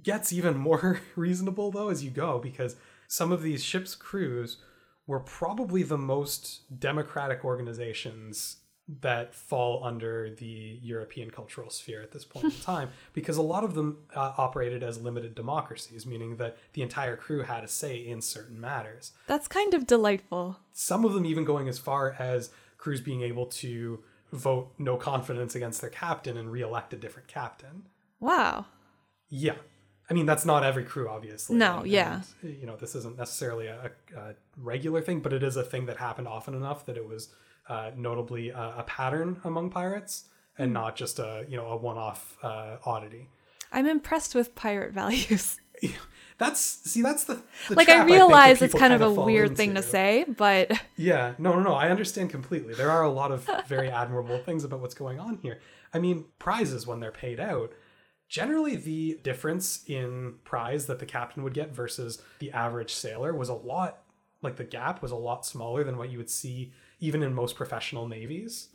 [0.04, 2.76] Gets even more reasonable, though, as you go, because
[3.08, 4.58] some of these ships' crews
[5.06, 8.58] were probably the most democratic organizations
[9.02, 13.64] that fall under the European cultural sphere at this point in time, because a lot
[13.64, 17.98] of them uh, operated as limited democracies, meaning that the entire crew had a say
[17.98, 19.12] in certain matters.
[19.28, 20.60] That's kind of delightful.
[20.72, 24.00] Some of them even going as far as crews being able to
[24.32, 27.84] vote no confidence against their captain and re-elect a different captain.
[28.20, 28.68] Wow.
[29.30, 29.56] Yeah.
[30.10, 31.58] I mean, that's not every crew, obviously.
[31.58, 32.22] No, And- yeah.
[32.41, 35.86] and, you know, this isn't necessarily a, a regular thing, but it is a thing
[35.88, 37.30] that happened often enough that it was
[37.68, 40.26] uh, notably a, a pattern among pirates
[40.58, 43.30] and not just a, you know, a one-off uh, oddity.
[43.72, 45.60] I'm impressed with pirate values.
[46.39, 49.01] That's see, that's the, the like I trap, think, that realize it's people kind of
[49.01, 51.74] a weird thing to say, but Yeah, no, no, no.
[51.74, 52.76] I understand completely.
[52.76, 55.60] There are a lot of very admirable things about what's going on here.
[55.95, 57.74] I mean, prizes when they're paid out,
[58.28, 63.49] generally the difference in prize that the captain would get versus the average sailor was
[63.49, 63.99] a lot
[64.41, 67.55] like the gap was a lot smaller than what you would see even in most
[67.55, 68.69] professional navies.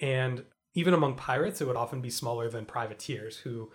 [0.00, 0.44] And
[0.74, 3.70] even among pirates, it would often be smaller than privateers who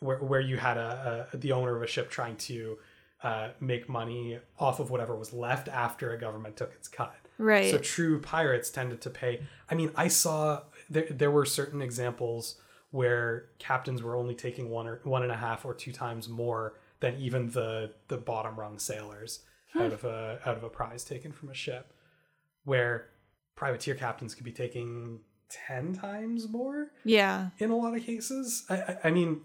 [0.00, 2.78] where, where you had a, a the owner of a ship trying to
[3.22, 7.14] uh, make money off of whatever was left after a government took its cut.
[7.38, 7.70] right.
[7.70, 9.40] So true pirates tended to pay.
[9.70, 12.56] I mean, I saw there there were certain examples
[12.94, 16.74] where captains were only taking one or one and a half or two times more
[17.00, 19.40] than even the the bottom rung sailors
[19.72, 19.80] hmm.
[19.82, 21.92] out of a out of a prize taken from a ship,
[22.62, 23.08] where
[23.56, 25.18] privateer captains could be taking
[25.48, 27.48] ten times more yeah.
[27.58, 28.64] in a lot of cases.
[28.70, 29.40] I, I, I mean,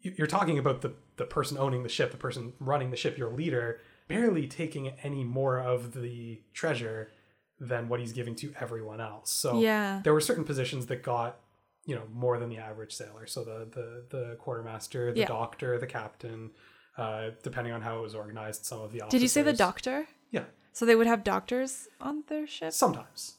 [0.00, 3.16] you- you're talking about the the person owning the ship, the person running the ship,
[3.16, 7.12] your leader, barely taking any more of the treasure
[7.60, 9.30] than what he's giving to everyone else.
[9.30, 10.00] So Yeah.
[10.02, 11.38] there were certain positions that got
[11.86, 13.26] you know more than the average sailor.
[13.26, 15.26] So the the the quartermaster, the Yeah.
[15.26, 16.50] doctor, the captain,
[16.96, 18.64] uh, depending on how it was organized.
[18.64, 19.10] Some of the officers.
[19.12, 20.06] Did you say the doctor?
[20.30, 22.72] Yeah, So they would have doctors on their ship?
[22.72, 23.36] sometimes.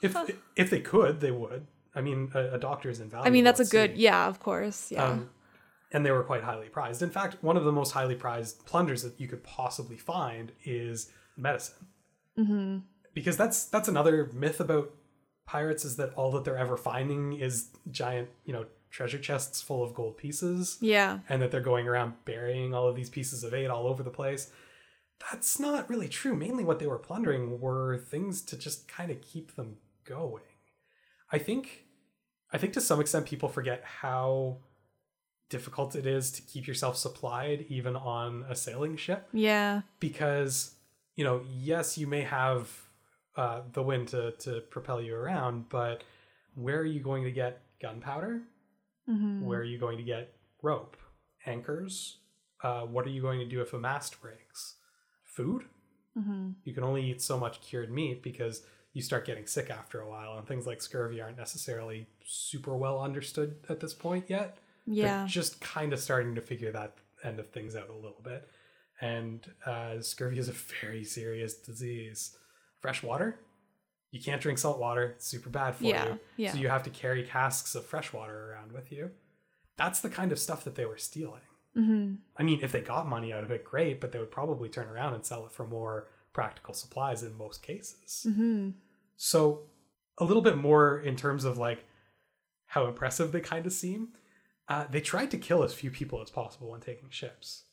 [0.00, 0.16] If
[0.56, 1.66] if they could, they would.
[1.94, 3.28] I mean, a, a doctor is invaluable.
[3.28, 4.02] I mean, that's a good, sea.
[4.04, 4.90] yeah, of course.
[4.90, 5.04] Yeah.
[5.04, 5.30] Um,
[5.92, 7.02] and they were quite highly prized.
[7.02, 11.10] In fact, one of the most highly prized plunders that you could possibly find is
[11.36, 11.86] medicine,
[12.38, 12.78] mm-hmm.
[13.14, 14.90] because that's that's another myth about
[15.46, 19.82] pirates is that all that they're ever finding is giant, you know, treasure chests full
[19.82, 21.20] of gold pieces, yeah.
[21.28, 24.10] and that they're going around burying all of these pieces of eight all over the
[24.10, 24.50] place.
[25.30, 26.34] That's not really true.
[26.34, 30.42] Mainly, what they were plundering were things to just kind of keep them going.
[31.30, 31.84] I think,
[32.52, 34.58] I think to some extent, people forget how
[35.48, 39.82] difficult it is to keep yourself supplied even on a sailing ship Yeah.
[40.00, 40.74] because
[41.14, 42.70] you know yes you may have
[43.36, 46.04] uh, the wind to, to propel you around but
[46.54, 48.42] where are you going to get gunpowder
[49.10, 49.44] Mm-hmm.
[49.44, 50.96] where are you going to get rope
[51.46, 52.18] anchors
[52.62, 54.76] uh, what are you going to do if a mast breaks
[55.24, 55.64] food
[56.16, 56.50] Mm-hmm.
[56.64, 58.62] you can only eat so much cured meat because
[58.92, 63.00] you start getting sick after a while and things like scurvy aren't necessarily super well
[63.02, 65.20] understood at this point yet Yeah.
[65.20, 68.46] they're just kind of starting to figure that end of things out a little bit.
[69.00, 72.36] And uh, scurvy is a very serious disease.
[72.82, 73.38] Fresh water,
[74.10, 76.18] you can't drink salt water; it's super bad for Yeah, you.
[76.36, 76.52] yeah.
[76.52, 79.10] So you have to carry casks of fresh water around with you.
[79.78, 81.40] That's the kind of stuff that they were stealing.
[81.76, 82.16] Mm-hmm.
[82.36, 84.88] I mean, if they got money out of it, great, but they would probably turn
[84.88, 88.26] around and sell it for more practical supplies in most cases.
[88.28, 88.70] Mm-hmm.
[89.16, 89.62] So,
[90.18, 91.84] a little bit more in terms of like
[92.66, 94.08] how impressive they kind of seem.
[94.68, 97.64] Uh, they tried to kill as few people as possible when taking ships.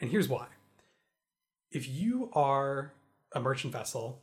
[0.00, 0.46] And here's why.
[1.70, 2.92] If you are
[3.34, 4.20] a merchant vessel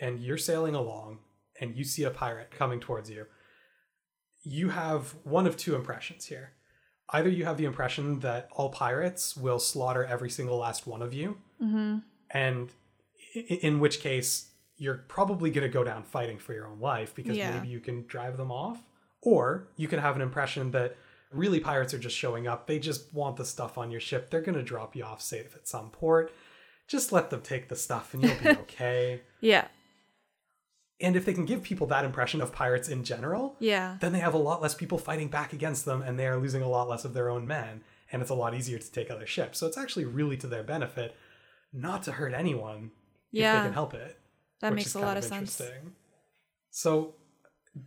[0.00, 1.18] and you're sailing along
[1.60, 3.26] and you see a pirate coming towards you,
[4.42, 6.52] you have one of two impressions here.
[7.10, 11.12] Either you have the impression that all pirates will slaughter every single last one of
[11.14, 11.98] you, Mm-hmm.
[12.30, 12.70] and
[13.34, 17.36] in which case you're probably going to go down fighting for your own life because
[17.36, 17.50] Yeah.
[17.54, 18.80] maybe you can drive them off
[19.22, 20.96] or you can have an impression that
[21.32, 24.40] really pirates are just showing up they just want the stuff on your ship they're
[24.40, 26.32] going to drop you off safe at some port
[26.88, 29.68] just let them take the stuff and you'll be okay Yeah.
[31.00, 33.98] and if they can give people that impression of pirates in general Yeah.
[34.00, 36.62] then they have a lot less people fighting back against them and they are losing
[36.62, 39.26] a lot less of their own men and it's a lot easier to take other
[39.26, 41.14] ships so it's actually really to their benefit
[41.72, 42.90] not to hurt anyone
[43.32, 43.56] if Yeah.
[43.60, 44.18] they can help it
[44.60, 45.60] That makes a lot of sense.
[46.70, 47.14] so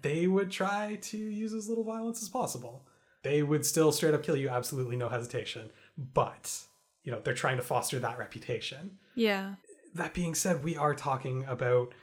[0.02, 2.86] they would try to use as little violence as possible
[3.24, 6.62] they would still straight up kill you absolutely no hesitation but
[7.04, 9.56] you know they're trying to foster that reputation Yeah.
[9.96, 11.94] that being said, we are talking about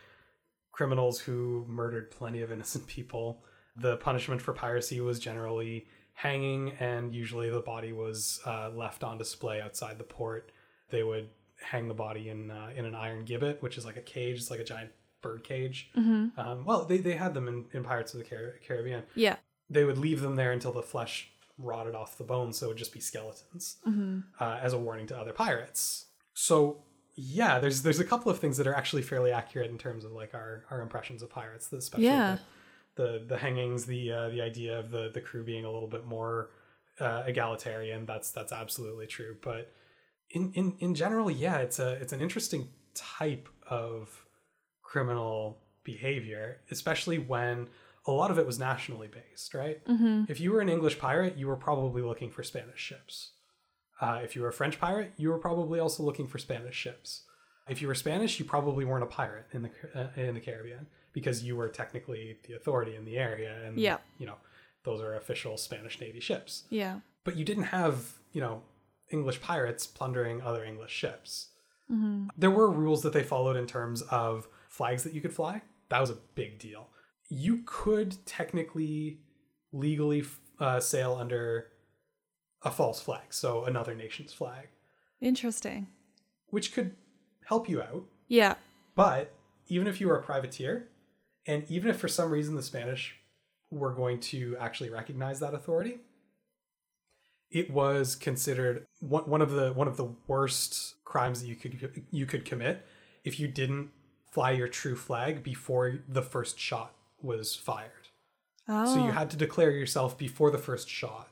[0.72, 3.42] criminals who murdered plenty of innocent people.
[3.76, 9.18] The punishment for piracy was generally hanging, and usually the body was uh, left on
[9.18, 10.50] display outside the port.
[10.90, 11.28] They would
[11.62, 14.36] hang the body in uh, in an iron gibbet, which is like a cage.
[14.38, 14.90] It's like a giant
[15.22, 15.90] bird cage.
[15.96, 16.38] Mm-hmm.
[16.40, 19.02] Um, well, they, they had them in, in Pirates of the Car- Caribbean.
[19.14, 19.36] Yeah.
[19.70, 22.78] They would leave them there until the flesh rotted off the bones, so it would
[22.78, 24.20] just be skeletons Mm-hmm.
[24.40, 26.06] uh, as a warning to other pirates.
[26.34, 26.82] So
[27.16, 30.12] yeah, there's there's a couple of things that are actually fairly accurate in terms of
[30.12, 32.38] like our our impressions of pirates, especially Yeah.
[32.94, 35.88] the, the the hangings, the uh, the idea of the the crew being a little
[35.88, 36.50] bit more
[37.00, 38.06] uh, egalitarian.
[38.06, 39.36] That's that's absolutely true.
[39.42, 39.72] But
[40.30, 44.24] in in in general, yeah, it's a it's an interesting type of
[44.82, 47.68] criminal behavior, especially when
[48.08, 49.84] a lot of it was nationally based, right?
[49.86, 50.24] Mm-hmm.
[50.28, 53.32] If you were an English pirate, you were probably looking for Spanish ships.
[54.00, 57.24] Uh, if you were a French pirate, you were probably also looking for Spanish ships.
[57.68, 60.86] If you were Spanish, you probably weren't a pirate in the uh, in the Caribbean
[61.12, 63.98] because you were technically the authority in the area, and Yeah.
[64.18, 64.36] you know
[64.84, 66.64] those are official Spanish Navy ships.
[66.70, 67.00] Yeah.
[67.24, 68.62] But you didn't have you know
[69.10, 71.48] English pirates plundering other English ships.
[71.92, 72.28] Mm-hmm.
[72.38, 75.60] There were rules that they followed in terms of flags that you could fly.
[75.90, 76.88] That was a big deal.
[77.28, 79.18] You could technically,
[79.72, 80.24] legally
[80.58, 81.68] uh, sail under
[82.62, 84.68] a false flag, so another nation's flag,
[85.20, 85.88] Interesting.
[86.48, 86.96] which could
[87.44, 88.04] help you out.
[88.26, 88.54] Yeah.
[88.94, 89.32] But
[89.68, 90.88] even if you were a privateer,
[91.46, 93.16] and even if for some reason the Spanish
[93.70, 95.98] were going to actually recognize that authority,
[97.50, 102.04] it was considered one, one of the one of the worst crimes that you could
[102.10, 102.86] you could commit
[103.24, 103.90] if you didn't
[104.30, 107.90] fly your true flag before the first shot was fired.
[108.68, 108.94] Oh.
[108.94, 111.28] So you had to declare yourself before the first shot.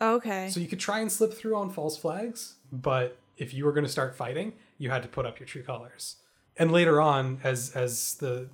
[0.00, 0.48] okay.
[0.50, 3.84] So you could try and slip through on false flags, but if you were going
[3.86, 6.16] to start fighting, you had to put up your true colors.
[6.56, 8.48] and later on, as as the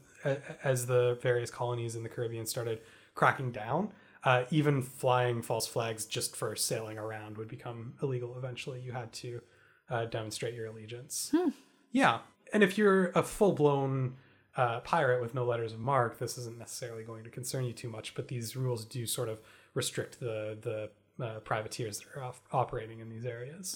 [0.65, 2.81] as the various colonies in the Caribbean started
[3.15, 3.91] cracking down,
[4.25, 8.37] uh, even flying false flags just for sailing around would become illegal.
[8.37, 9.41] Eventually, you had to
[9.91, 11.33] uh, demonstrate your allegiance.
[11.93, 12.19] Yeah,
[12.53, 14.17] and if you're a full blown
[14.57, 17.89] uh, pirate with no letters of marque, this isn't necessarily going to concern you too
[17.89, 18.15] much.
[18.15, 19.41] But these rules do sort of
[19.75, 23.75] restrict the the uh, privateers that are off- operating in these areas.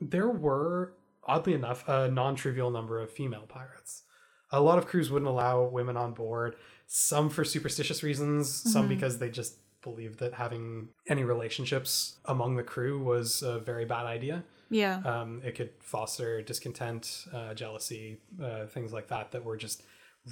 [0.00, 4.04] There were, oddly enough, a non-trivial number of female pirates.
[4.50, 6.56] A lot of crews wouldn't allow women on board.
[6.86, 12.62] Some for superstitious reasons, some because they just believed that having any relationships among the
[12.62, 14.42] crew was a very bad idea.
[14.70, 15.00] Yeah.
[15.04, 19.82] Um, it could foster discontent, uh, jealousy, uh, things like that that were just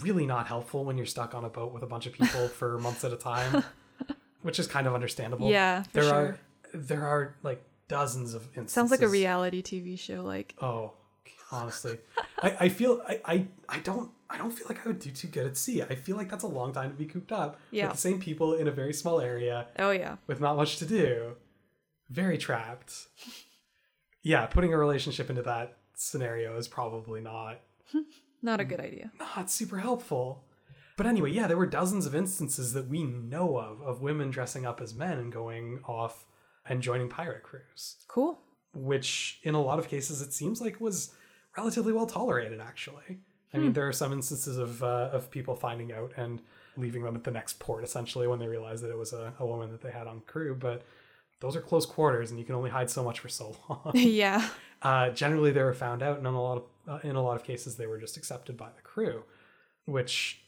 [0.01, 2.79] really not helpful when you're stuck on a boat with a bunch of people for
[2.79, 3.65] months at a time,
[4.43, 5.51] which is kind of understandable.
[5.51, 6.13] Yeah, there sure.
[6.15, 6.39] are
[6.75, 8.73] there are like dozens of instances.
[8.73, 10.23] Sounds like a reality TV show.
[10.23, 10.93] Like, Oh,
[11.51, 11.99] honestly,
[12.43, 15.29] I, I feel I, I I don't I don't feel like I would do too
[15.29, 15.83] good at sea.
[15.83, 17.87] I feel like that's a long time to be cooped up Yeah.
[17.87, 20.87] with the same people in a very small area oh yeah, with not much to
[20.87, 21.33] do.
[22.11, 23.09] Very trapped.
[24.29, 27.61] Yeah, putting a relationship into that scenario is probably not
[28.43, 29.11] not a good idea.
[29.19, 30.45] not super helpful.
[30.99, 34.67] But anyway, yeah, there were dozens of instances that we know of of women dressing
[34.67, 36.27] up as men and going off
[36.69, 38.39] and joining pirate crews, Cool.
[38.75, 41.15] which in a lot of cases it seems like was
[41.57, 43.21] relatively well tolerated actually.
[43.55, 46.43] I mean, there are some instances of uh, of people finding out and
[46.77, 49.47] leaving them at the next port essentially when they realized that it was a, a
[49.47, 50.83] woman that they had on crew, but
[51.41, 53.91] those are close quarters and you can only hide so much for so long.
[53.95, 54.49] yeah.
[54.83, 57.37] Uh, generally, they were found out, and in a lot of uh, in a lot
[57.37, 59.25] of cases, they were just accepted by the crew,
[59.85, 60.41] which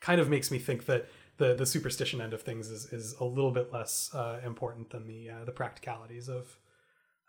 [0.00, 3.24] kind of makes me think that the the superstition end of things is is a
[3.24, 6.56] little bit less uh, important than the uh, the practicalities of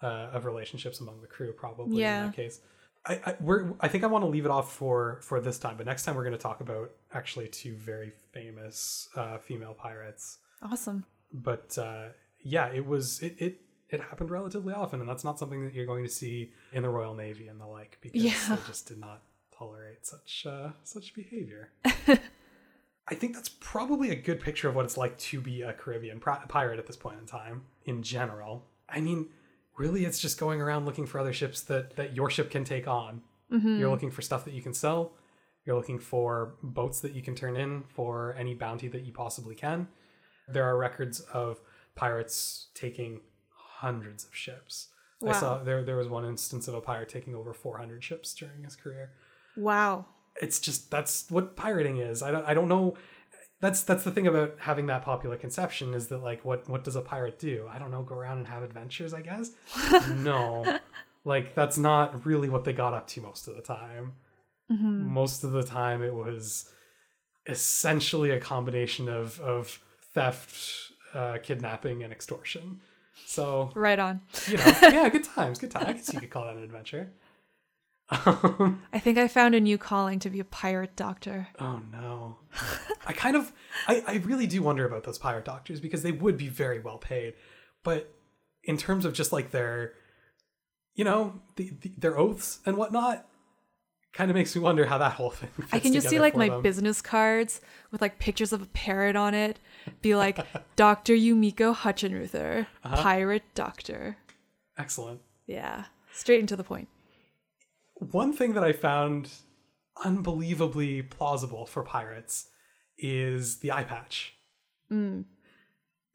[0.01, 1.51] uh, of relationships among the crew.
[1.53, 2.19] Probably Yeah.
[2.21, 2.59] in that case.
[3.05, 5.75] I, I we're I think I want to leave it off for for this time,
[5.77, 10.37] but next time we're going to talk about actually two very famous uh, female pirates
[10.61, 11.03] Awesome.
[11.33, 12.09] but uh,
[12.43, 15.85] yeah, it was it, it it happened relatively often, and that's not something that you're
[15.85, 18.55] going to see in the Royal Navy and the like because Yeah.
[18.55, 19.21] they just did not
[19.57, 21.71] tolerate such uh, such behavior.
[23.07, 26.19] I think that's probably a good picture of what it's like to be a Caribbean
[26.19, 27.63] pri- pirate at this point in time.
[27.85, 29.27] In general, I mean,
[29.77, 32.87] really, it's just going around looking for other ships that that your ship can take
[32.87, 33.21] on.
[33.49, 35.11] You're looking for stuff that you can sell.
[35.63, 39.53] You're looking for boats that you can turn in for any bounty that you possibly
[39.53, 39.87] can.
[40.47, 41.59] There are records of
[41.95, 44.89] pirates taking hundreds of ships.
[45.25, 48.63] I saw there there was one instance of a pirate taking over 400 ships during
[48.63, 49.11] his career.
[49.55, 50.05] Wow.
[50.41, 52.21] It's just that's what pirating is.
[52.21, 52.95] I don't I don't know
[53.61, 56.97] that's that's the thing about having that popular conception is that like what what does
[56.97, 57.69] a pirate do?
[57.71, 59.51] I don't know, go around and have adventures, I guess.
[60.17, 60.79] no.
[61.23, 64.13] Like that's not really what they got up to most of the time.
[64.71, 65.07] Mm-hmm.
[65.13, 66.69] Most of the time it was
[67.47, 69.79] essentially a combination of of
[70.13, 72.81] theft, uh, kidnapping, and extortion.
[73.25, 74.21] So Right on.
[74.47, 75.85] you know, yeah, good times, good times.
[75.87, 77.11] I guess you could call that an adventure.
[78.09, 81.47] Um, I think I found a new calling to be a pirate doctor.
[81.59, 82.37] oh no,
[83.05, 83.51] I kind of,
[83.87, 86.97] I, I really do wonder about those pirate doctors because they would be very well
[86.97, 87.33] paid,
[87.83, 88.13] but
[88.63, 89.93] in terms of just like their,
[90.95, 93.25] you know, the, the, their oaths and whatnot,
[94.13, 95.49] kind of makes me wonder how that whole thing.
[95.57, 96.61] Fits I can just see like my them.
[96.61, 97.61] business cards
[97.91, 99.59] with like pictures of a parrot on it.
[100.01, 100.39] Be like
[100.75, 101.13] Dr.
[101.13, 103.01] Yumiko Hutchinruther, Uh-huh.
[103.03, 104.17] pirate doctor.
[104.77, 105.21] Excellent.
[105.47, 105.85] Yeah.
[106.13, 106.87] Straight into the point.
[107.95, 109.29] One thing that I found
[110.03, 112.47] unbelievably plausible for pirates
[112.97, 114.35] is the eye patch.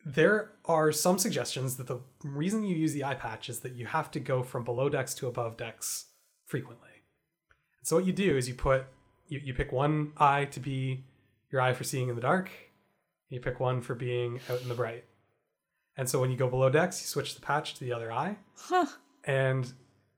[0.05, 3.86] There are some suggestions that the reason you use the eye patch is that you
[3.86, 6.07] have to go from below decks to above decks
[6.46, 6.88] frequently.
[7.89, 8.84] So what you do is you put
[9.28, 11.05] you, you pick one eye to be
[11.51, 12.51] your eye for seeing in the dark,
[13.30, 15.05] you pick one for being out in the bright.
[15.97, 18.36] And so when you go below decks, you switch the patch to the other eye.
[18.59, 18.84] Huh.
[19.24, 19.72] And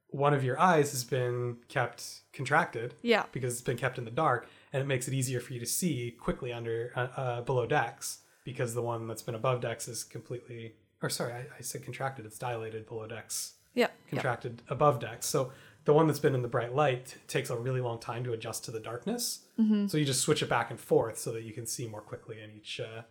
[0.08, 3.26] one of your eyes has been kept contracted Yeah.
[3.30, 5.66] because it's been kept in the dark, and it makes it easier for you to
[5.66, 10.02] see quickly under uh, uh, below decks because the one that's been above decks is
[10.02, 12.26] completely, or sorry, I, I said contracted.
[12.26, 13.86] It's dilated below decks, Yeah.
[14.06, 14.10] yeah.
[14.10, 15.26] contracted above decks.
[15.26, 15.52] So
[15.84, 18.64] the one that's been in the bright light takes a really long time to adjust
[18.66, 19.40] to the darkness.
[19.88, 22.38] So you just switch it back and forth so that you can see more quickly
[22.42, 23.02] in each uh,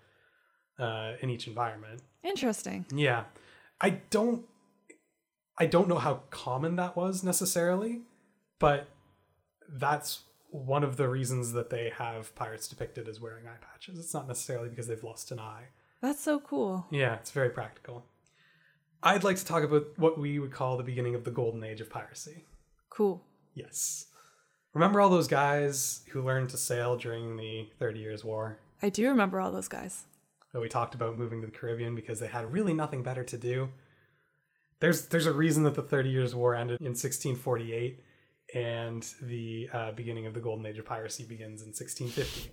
[0.82, 2.01] uh, in each environment.
[2.24, 2.86] Interesting.
[2.93, 3.26] Yeah.
[3.82, 4.45] I don't
[5.57, 8.01] I don't know how common that was necessarily,
[8.59, 8.88] but
[9.67, 13.99] that's one of the reasons that they have pirates depicted as wearing eye patches.
[13.99, 15.65] It's not necessarily because they've lost an eye.
[16.01, 16.88] That's so cool.
[16.89, 18.05] Yeah, it's very practical.
[19.03, 21.82] I'd like to talk about what we would call the beginning of the golden age
[21.82, 22.45] of piracy.
[22.90, 23.24] Cool.
[23.54, 24.08] Yes.
[24.74, 28.60] Remember all those guys who learned to sail during the Thirty Years' War?
[28.82, 30.06] I do remember all those guys.
[30.54, 33.38] That we talked about moving to the Caribbean because they had really nothing better to
[33.38, 33.70] do.
[34.80, 38.04] There's there's a reason that the Thirty Years' War ended in 1648
[38.54, 42.52] and the uh, beginning of the Golden Age of piracy begins in 1650.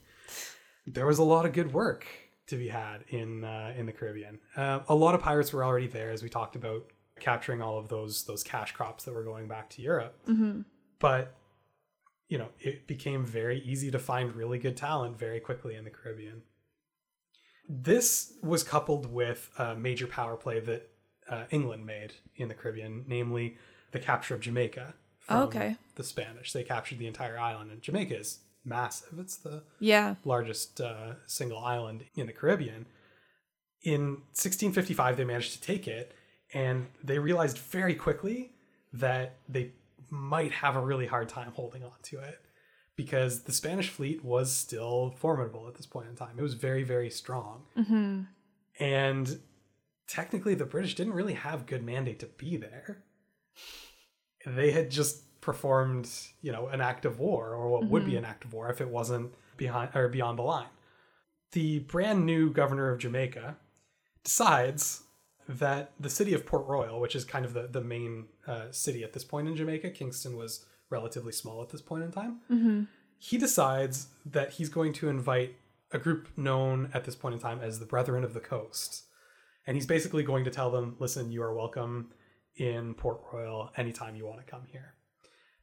[0.87, 2.07] There was a lot of good work
[2.49, 4.39] to be had in uh, in the Caribbean.
[4.57, 6.85] Uh, a lot of pirates were already there, as we talked about,
[7.21, 10.19] capturing all of those those cash crops that were going back to Europe.
[10.27, 10.63] Mm-hmm.
[10.99, 11.35] But
[12.29, 15.91] you know, it became very easy to find really good talent very quickly in the
[15.91, 16.43] Caribbean.
[17.69, 20.89] This was coupled with a major power play that
[21.29, 23.57] uh, England made in the Caribbean, namely
[23.93, 25.77] the capture of Jamaica from Okay.
[25.97, 26.53] the Spanish.
[26.53, 29.19] They captured the entire island, and Jamaica is massive.
[29.19, 30.15] It's the Yeah.
[30.25, 32.87] largest uh, single island in the Caribbean.
[33.83, 36.13] In 1655, they managed to take it,
[36.57, 38.51] and they realized very quickly
[38.95, 39.73] that they
[40.09, 42.41] might have a really hard time holding on to it
[42.97, 46.39] because the Spanish fleet was still formidable at this point in time.
[46.39, 47.65] It was very, very strong.
[47.77, 48.23] Mm-hmm.
[48.81, 49.39] And
[50.09, 53.03] technically, the British didn't really have good mandate to be there.
[54.47, 56.09] They had just performed,
[56.41, 58.81] you know, an act of war, or what would be an act of war if
[58.81, 60.73] it wasn't behind or beyond the line.
[61.53, 63.59] The brand new governor of Jamaica
[64.25, 65.03] decides
[65.49, 69.05] that the city of Port Royal, which is kind of the, the main uh, city
[69.05, 72.41] at this point in Jamaica, Kingston was relatively small at this point in time.
[72.51, 72.83] Mm-hmm.
[73.19, 75.57] He decides that he's going to invite
[75.93, 79.05] a group known at this point in time as the Brethren of the Coast.
[79.67, 82.13] And he's basically going to tell them, listen, you are welcome
[82.57, 84.95] in Port Royal anytime you want to come here.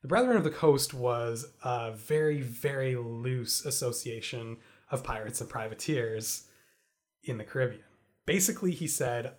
[0.01, 4.57] The Brethren of the Coast was a very, very loose association
[4.91, 6.47] of pirates and privateers
[7.23, 7.84] in the Caribbean.
[8.25, 9.34] Basically, he said,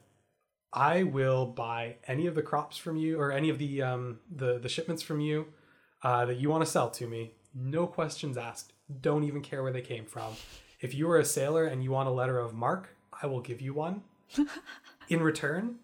[0.74, 4.58] I will buy any of the crops from you or any of the um, the,
[4.58, 5.46] the shipments from you
[6.02, 7.32] uh, that you want to sell to me.
[7.54, 8.72] No questions asked.
[9.00, 10.32] Don't even care where they came from.
[10.80, 12.88] If you are a sailor and you want a letter of marque,
[13.22, 14.02] I will give you one.
[15.08, 15.76] In return,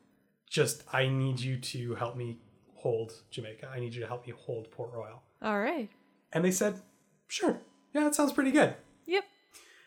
[0.48, 2.38] just I need you to help me
[2.74, 3.70] hold Jamaica.
[3.72, 5.22] I need you to help me hold Port Royal.
[5.40, 5.88] All right.
[6.32, 6.80] And they said,
[7.28, 7.60] sure.
[7.94, 8.74] Yeah, that sounds pretty good.
[9.06, 9.24] Yep.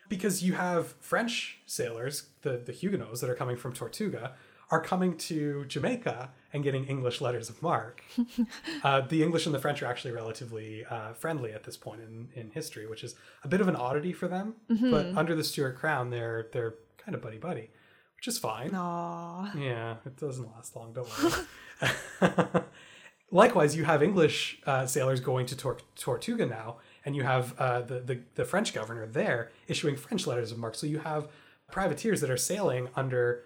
[0.07, 4.33] Because you have French sailors, the, the Huguenots that are coming from Tortuga,
[4.71, 8.03] are coming to Jamaica and getting English letters of marque.
[8.83, 12.29] uh, the English and the French are actually relatively uh, friendly at this point in,
[12.33, 14.55] in history, which is a bit of an oddity for them.
[14.91, 17.69] But under the Stuart crown, they're they're kind of buddy buddy,
[18.15, 18.71] which is fine.
[18.73, 19.51] Aw.
[19.57, 20.93] Yeah, it doesn't last long.
[20.93, 22.63] Don't worry.
[23.31, 27.81] Likewise, you have English uh, sailors going to Tor- Tortuga now, and you have uh,
[27.81, 30.75] the, the the French governor there issuing French letters of marque.
[30.75, 31.29] So you have
[31.71, 33.43] privateers that are sailing under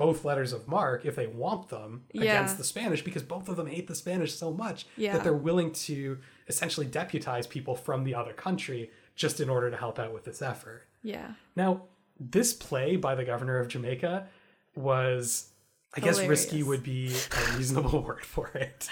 [0.00, 2.22] both letters of marque if they want them Yeah.
[2.22, 5.12] against the Spanish, because both of them hate the Spanish so much Yeah.
[5.12, 9.76] that they're willing to essentially deputize people from the other country just in order to
[9.76, 10.86] help out with this effort.
[11.02, 11.34] Yeah.
[11.54, 11.84] Now,
[12.18, 14.28] this play by the governor of Jamaica
[14.74, 15.50] was,
[15.94, 18.88] I guess, risky would be a reasonable word for it,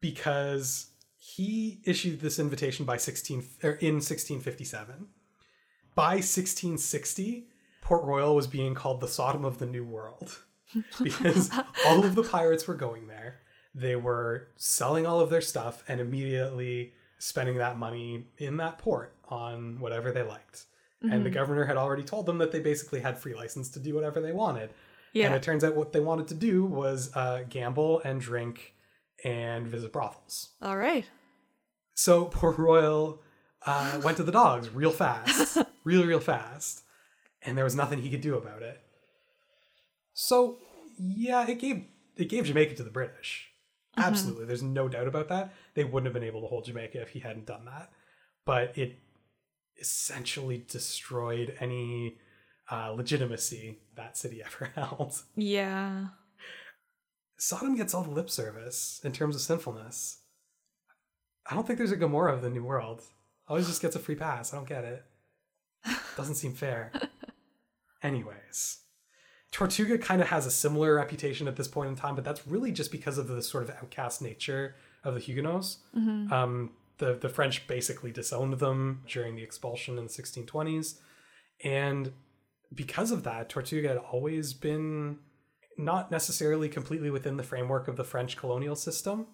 [0.00, 5.06] because he issued this invitation by 16 or in 1657.
[5.94, 7.48] By 1660,
[7.82, 10.38] Port Royal was being called the Sodom of the New World
[11.02, 11.50] because
[11.86, 13.40] all of the pirates were going there.
[13.74, 19.14] They were selling all of their stuff and immediately spending that money in that port
[19.28, 20.64] on whatever they liked.
[21.04, 23.92] And the governor had already told them that they basically had free license to do
[23.92, 24.70] whatever they wanted.
[25.12, 25.26] Yeah.
[25.26, 28.74] And it turns out what they wanted to do was uh, gamble and drink
[29.24, 30.50] and visit brothels.
[30.62, 31.04] All right.
[31.94, 33.20] So Port Royal
[33.66, 36.82] uh, went to the dogs real fast, real, real fast,
[37.44, 38.80] and there was nothing he could do about it.
[40.14, 40.58] So
[40.98, 41.84] yeah, it gave
[42.16, 43.48] it gave Jamaica to the British.
[43.96, 45.52] Absolutely, there's no doubt about that.
[45.74, 47.90] They wouldn't have been able to hold Jamaica if he hadn't done that.
[48.46, 48.98] But it
[49.78, 52.16] essentially destroyed any
[52.70, 55.22] uh, legitimacy that city ever held.
[55.36, 56.06] Yeah.
[57.36, 60.20] Sodom gets all the lip service in terms of sinfulness.
[61.50, 63.02] I don't think there's a Gomorrah of the New World.
[63.48, 64.52] Always just gets a free pass.
[64.52, 65.04] I don't get it.
[66.16, 66.92] Doesn't seem fair.
[68.02, 68.78] Anyways,
[69.50, 72.72] Tortuga kind of has a similar reputation at this point in time, but that's really
[72.72, 74.74] just because of the sort of outcast nature
[75.04, 75.78] of the Huguenots.
[76.32, 80.98] Um, the the French basically disowned them during the expulsion in the 1620s,
[81.64, 82.12] and
[82.74, 85.18] because of that, Tortuga had always been
[85.78, 89.26] not necessarily completely within the framework of the French colonial system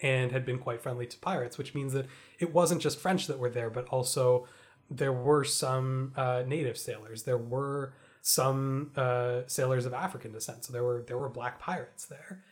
[0.00, 2.06] and had been quite friendly to pirates, which means that
[2.38, 4.46] it wasn't just French that were there, but also
[4.90, 7.24] there were some uh, native sailors.
[7.24, 10.64] There were some uh, sailors of African descent.
[10.64, 12.44] So there were there were black pirates there,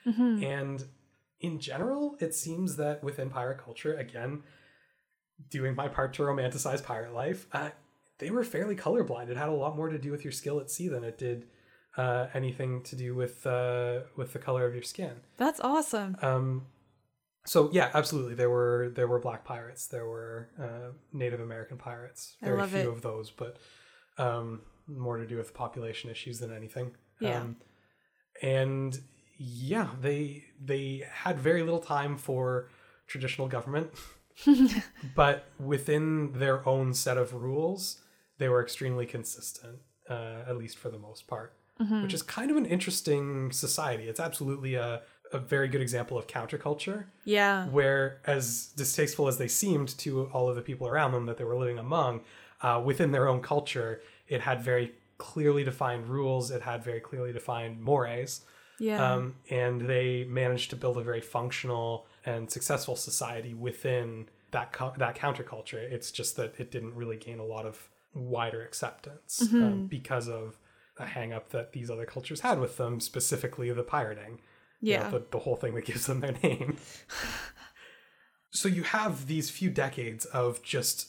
[0.44, 0.84] and
[1.40, 4.42] in general, it seems that within pirate culture, again,
[5.50, 7.70] doing my part to romanticize pirate life, uh,
[8.18, 9.28] they were fairly colorblind.
[9.28, 11.46] It had a lot more to do with your skill at sea than it did
[11.96, 15.12] uh, anything to do with uh, with the color of your skin.
[15.36, 16.16] That's awesome.
[16.22, 16.66] Um,
[17.46, 18.34] so yeah, absolutely.
[18.34, 19.86] There were there were black pirates.
[19.86, 22.36] There were uh, Native American pirates.
[22.42, 22.88] I Very love few it.
[22.88, 23.56] of those, but
[24.18, 26.92] um, more to do with population issues than anything.
[27.20, 27.40] Yeah.
[27.40, 27.56] Um,
[28.42, 28.98] and
[29.38, 32.68] yeah, they they had very little time for
[33.06, 33.90] traditional government,
[35.14, 38.02] but within their own set of rules,
[38.38, 39.78] they were extremely consistent,
[40.10, 41.54] uh, at least for the most part.
[41.78, 44.08] Which is kind of an interesting society.
[44.08, 45.02] It's absolutely a,
[45.32, 47.66] a very good example of counterculture Yeah.
[47.68, 51.44] where as distasteful as they seemed to all of the people around them that they
[51.44, 52.20] were living among
[52.62, 57.32] uh, within their own culture it had very clearly defined rules it had very clearly
[57.32, 58.42] defined mores
[58.78, 59.14] Yeah.
[59.14, 64.94] um, and they managed to build a very functional and successful society within that co-
[64.98, 69.86] that counterculture it's just that it didn't really gain a lot of wider acceptance um,
[69.86, 70.56] because of
[70.98, 74.38] a hang up that these other cultures had with them specifically the pirating
[74.80, 75.10] you know, Yeah.
[75.10, 76.76] the, the whole thing that gives them their name.
[78.50, 81.08] so you have these few decades of just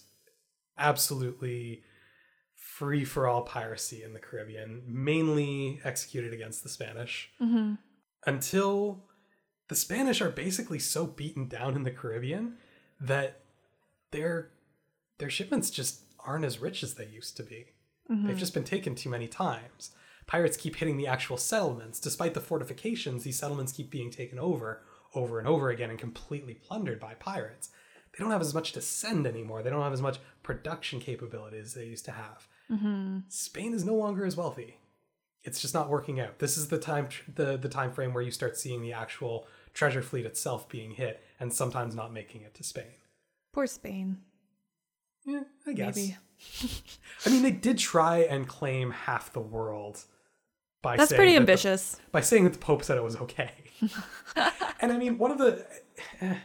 [0.78, 1.84] absolutely
[2.56, 7.76] free for all piracy in the Caribbean, mainly executed against the Spanish, hmm
[8.26, 9.04] until
[9.70, 12.56] the Spanish are basically so beaten down in the Caribbean
[13.00, 13.42] that
[14.12, 14.50] their
[15.20, 17.68] their shipments just aren't as rich as they used to be.
[18.10, 19.92] They've just been taken too many times.
[20.28, 22.00] Pirates keep hitting the actual settlements.
[22.00, 24.84] Despite the fortifications, these settlements keep being taken over,
[25.16, 27.70] over and over again, and completely plundered by pirates.
[28.12, 29.64] They don't have as much to send anymore.
[29.64, 32.48] They don't have as much production capability as they used to have.
[32.70, 33.20] Mm-hmm.
[33.30, 34.80] Spain is no longer as wealthy.
[35.44, 36.40] It's just not working out.
[36.40, 40.02] This is the time the the time frame where you start seeing the actual treasure
[40.02, 42.96] fleet itself being hit and sometimes not making it to Spain.
[43.54, 44.18] Poor Spain.
[45.26, 45.96] Yeah, I guess.
[45.96, 46.18] Maybe.
[47.26, 50.04] I mean, they did try and claim half the world
[50.88, 51.98] by That's pretty that the- ambitious.
[52.14, 53.52] by saying that the Pope said it was okay.
[54.82, 55.66] and I mean, one of the
[56.22, 56.36] eh,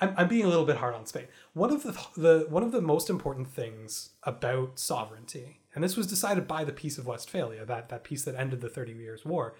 [0.00, 1.28] I'm, I'm being a little bit hard on Spain.
[1.52, 6.08] One of the the one of the most important things about sovereignty, and this was
[6.08, 9.54] decided by the Peace of Westphalia, that that peace that ended the Thirty Years' War,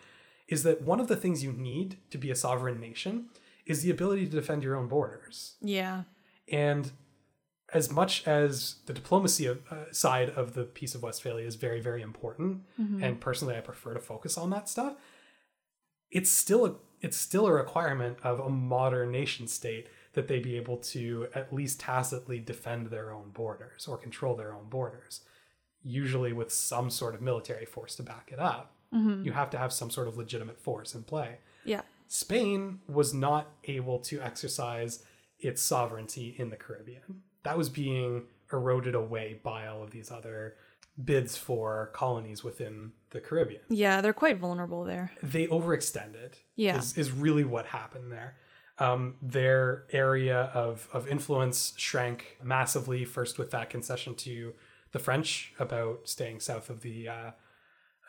[0.48, 3.27] is that one of the things you need to be a sovereign nation
[3.64, 5.55] is the ability to defend your own borders.
[5.60, 6.02] Yeah.
[6.51, 6.90] And
[7.73, 11.81] as much as the diplomacy of, uh, side of the Peace of Westphalia is very,
[11.81, 12.62] very important,
[13.03, 14.94] and personally, I prefer to focus on that stuff.
[16.11, 20.57] It's still a it's still a requirement of a modern nation state that they be
[20.57, 25.23] able to at least tacitly defend their own borders or control their own borders,
[25.82, 28.74] usually with some sort of military force to back it up.
[29.24, 31.39] You have to have some sort of legitimate force in play.
[31.65, 31.81] Yeah.
[32.09, 35.03] Spain was not able to exercise
[35.40, 37.23] its sovereignty in the Caribbean.
[37.43, 40.56] That was being eroded away by all of these other
[41.02, 43.62] bids for colonies within the Caribbean.
[43.69, 45.12] Yeah, they're quite vulnerable there.
[45.23, 46.35] They overextended.
[46.55, 46.78] Yeah.
[46.78, 48.36] Is, is really what happened there.
[48.78, 54.55] Um, their area of, of influence shrank massively, first with that concession to
[54.93, 57.31] the French about staying south of the uh,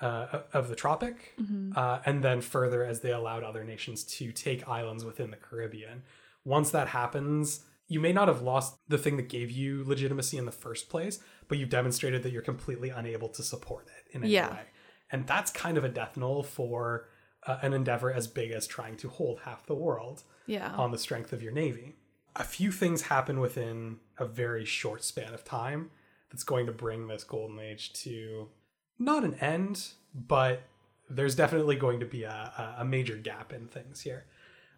[0.02, 1.34] uh, of the tropic,
[1.78, 6.04] uh, and then further as they allowed other nations to take islands within the Caribbean.
[6.44, 7.62] Once that happens,
[7.94, 11.20] you may not have lost the thing that gave you legitimacy in the first place,
[11.48, 14.52] but you've demonstrated that you're completely unable to support it in any Yeah.
[14.52, 14.66] way.
[15.12, 17.10] And that's kind of a death knell for
[17.46, 20.72] uh, an endeavor as big as trying to hold half the world Yeah.
[20.76, 21.96] on the strength of your navy.
[22.36, 25.92] A few things happen within a very short span of time
[26.32, 28.50] that's going to bring this golden age to
[28.98, 30.64] not an end, but
[31.10, 34.26] there's definitely going to be a, a- a major gap in things here.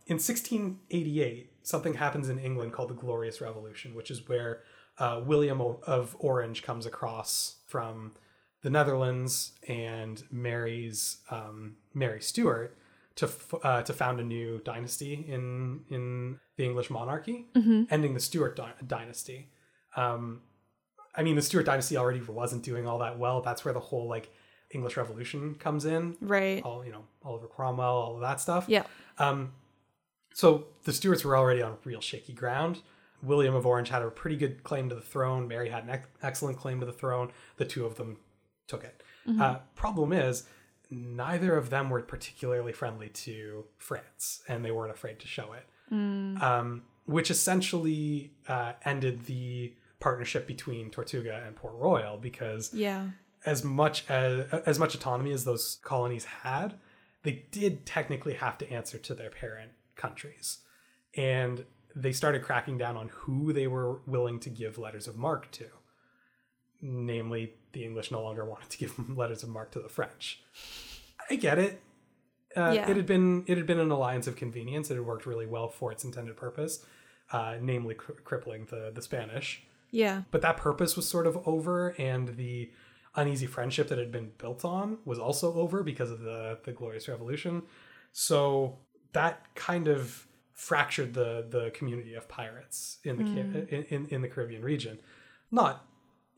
[0.08, 4.62] In 1688, something happens in England called the Glorious Revolution, which is where
[5.00, 8.14] uh, William of Orange comes across from
[8.62, 12.78] the Netherlands and marries um, Mary Stuart
[13.16, 17.48] to f- uh, to found a new dynasty in in the English monarchy,
[17.90, 19.50] ending the Stuart dy- dynasty.
[19.96, 20.42] Um,
[21.16, 23.42] I mean, the Stuart dynasty already wasn't doing all that well.
[23.42, 24.30] That's where the whole like
[24.72, 26.16] English Revolution comes in.
[26.22, 26.62] Right.
[26.64, 28.66] All you know, Oliver Cromwell, all of that stuff.
[28.68, 28.84] Yeah.
[29.18, 29.54] Um,
[30.36, 32.82] so the Stuarts were already on real shaky ground.
[33.24, 35.48] William of Orange had a pretty good claim to the throne.
[35.48, 37.32] Mary had an ex- excellent claim to the throne.
[37.56, 38.18] The two of them
[38.68, 39.02] took it.
[39.40, 40.44] Uh, problem is,
[40.92, 45.66] neither of them were particularly friendly to France, and they weren't afraid to show it.
[45.92, 53.08] Um, which essentially uh, ended the partnership between Tortuga and Port Royal because Yeah.
[53.46, 56.76] as much as as much autonomy as those colonies had,
[57.24, 60.60] they did technically have to answer to their parent countries.
[61.16, 61.66] and
[61.98, 65.66] they started cracking down on who they were willing to give letters of marque to.
[66.82, 70.42] Namely, the English no longer wanted to give letters of marque to the French.
[71.30, 71.82] I get it.
[72.56, 72.90] Uh, Yeah.
[72.90, 74.92] It had been it had been an alliance of convenience.
[74.92, 76.86] It had worked really well for its intended purpose,
[77.32, 79.64] uh, namely cri- crippling the the Spanish.
[79.92, 80.24] Yeah.
[80.32, 82.72] But that purpose was sort of over, and the
[83.16, 87.08] uneasy friendship that had been built on was also over because of the the Glorious
[87.08, 87.64] Revolution.
[88.12, 88.80] So
[89.16, 94.22] that kind of fractured the the community of pirates in the Ca- in, in in
[94.22, 95.00] the Caribbean region.
[95.52, 95.86] Not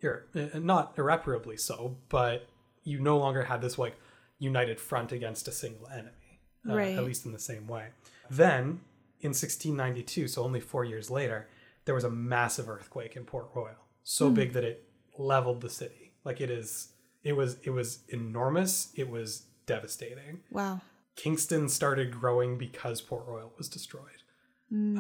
[0.03, 2.47] uh, not irreparably so, but
[2.83, 3.95] you no longer had this like
[4.39, 6.39] united front against a single enemy,
[6.69, 6.95] uh, Right.
[6.97, 7.87] at least in the same way.
[8.29, 8.81] Then
[9.21, 11.47] in 1692, so only four years later,
[11.85, 14.83] there was a massive earthquake in Port Royal, so big that it
[15.17, 16.13] leveled the city.
[16.23, 16.89] Like it is,
[17.23, 18.91] it was, it was enormous.
[18.95, 20.41] It was devastating.
[20.51, 20.81] Wow.
[21.17, 24.23] Kingston started growing because Port Royal was destroyed.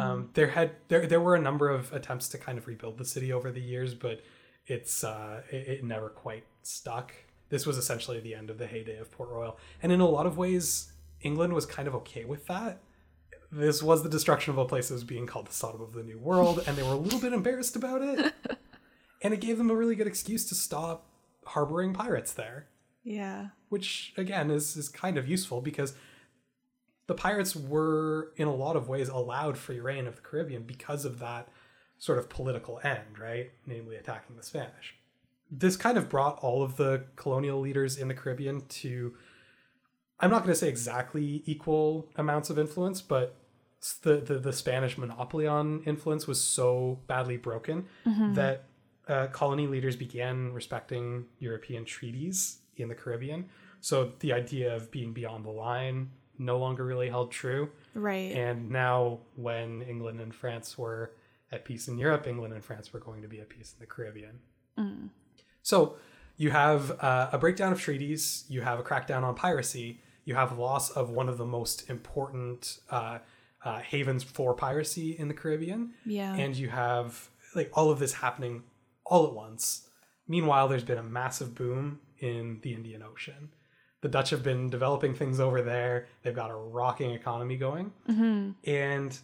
[0.01, 3.05] Um, there had there there were a number of attempts to kind of rebuild the
[3.05, 4.21] city over the years, but
[4.65, 7.13] it's uh, it, it never quite stuck.
[7.49, 10.25] This was essentially the end of the heyday of Port Royal, and in a lot
[10.25, 10.91] of ways,
[11.21, 12.79] England was kind of okay with that.
[13.51, 16.03] This was the destruction of a place that was being called the Sodom of the
[16.03, 18.33] New World, and they were a little bit embarrassed about it.
[19.21, 21.05] and it gave them a really good excuse to stop
[21.45, 22.67] harboring pirates there
[23.07, 23.47] Yeah.
[23.69, 25.93] which again is is kind of useful because
[27.07, 31.05] the pirates were in a lot of ways allowed free rein of the Caribbean because
[31.05, 31.47] of that
[31.97, 33.51] sort of political end, right?
[33.65, 34.93] Namely attacking the Spanish.
[35.49, 39.15] This kind of brought all of the colonial leaders in the Caribbean to
[40.19, 43.37] I'm not going to say exactly equal amounts of influence, but
[44.01, 47.85] the, the, the Spanish monopoly on influence was so badly broken
[48.33, 48.65] that
[49.07, 53.45] uh, colony leaders began respecting European treaties in the Caribbean.
[53.81, 57.69] So the idea of being beyond the line no longer really held true.
[57.93, 58.31] Right.
[58.33, 61.13] And now, when England and France were
[61.51, 63.87] at peace in Europe, England and France were going to be at peace in the
[63.87, 64.39] Caribbean.
[65.63, 65.95] So
[66.37, 70.57] you have uh, a breakdown of treaties, you have a crackdown on piracy, you have
[70.57, 73.19] loss of one of the most important uh,
[73.63, 76.35] uh, havens for piracy in the Caribbean, yeah.
[76.35, 78.63] and you have like all of this happening
[79.05, 79.87] all at once.
[80.27, 83.49] Meanwhile, there's been a massive boom in the Indian Ocean.
[84.01, 86.07] The Dutch have been developing things over there.
[86.21, 87.91] They've got a rocking economy going,
[88.65, 89.17] and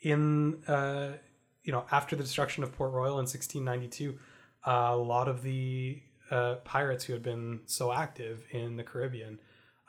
[0.00, 1.12] in uh,
[1.62, 4.18] you know after the destruction of Port Royal in 1692,
[4.64, 6.00] a lot of the
[6.30, 9.40] uh, pirates who had been so active in the Caribbean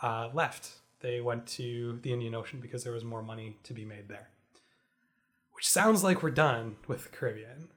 [0.01, 0.71] uh, left.
[1.01, 4.29] They went to the Indian Ocean because there was more money to be made there.
[5.53, 7.69] Which sounds like we're done with the Caribbean,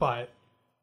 [0.00, 0.30] but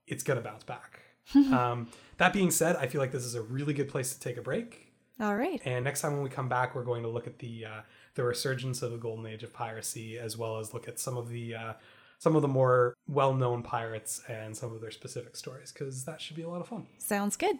[0.07, 1.01] it's gonna bounce back.
[1.51, 1.87] um,
[2.17, 4.41] that being said, I feel like this is a really good place to take a
[4.41, 4.91] break.
[5.19, 5.61] All right.
[5.65, 7.81] And next time when we come back, we're going to look at the uh,
[8.15, 11.29] the resurgence of the golden age of piracy, as well as look at some of
[11.29, 11.73] the uh,
[12.19, 16.21] some of the more well known pirates and some of their specific stories, because that
[16.21, 16.85] should be a lot of fun.
[16.97, 17.57] Sounds good.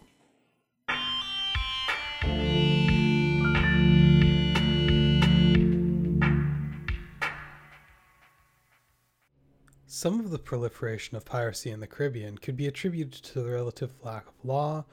[10.00, 13.94] Some of the proliferation of piracy in the Caribbean could be attributed to the relative
[14.00, 14.84] lack of law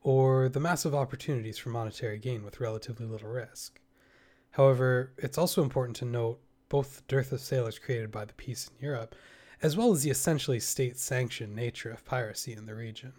[0.00, 3.78] or the massive opportunities for monetary gain with relatively little risk.
[4.52, 8.70] However, it's also important to note both the dearth of sailors created by the peace
[8.70, 9.14] in Europe,
[9.60, 13.12] as well as the essentially state sanctioned nature of piracy in the region.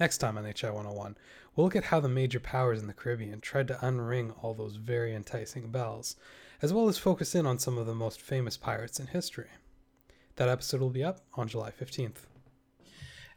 [0.00, 1.14] Next time on HI 101,
[1.54, 4.76] we'll look at how the major powers in the Caribbean tried to unring all those
[4.76, 6.16] very enticing bells,
[6.62, 9.48] as well as focus in on some of the most famous pirates in history.
[10.36, 12.26] That episode will be up on July 15th.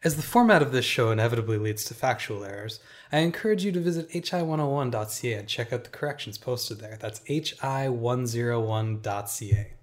[0.04, 2.80] As the format of this show inevitably leads to factual errors,
[3.12, 6.98] I encourage you to visit hi101.ca and check out the corrections posted there.
[7.00, 9.74] That's hi101.ca.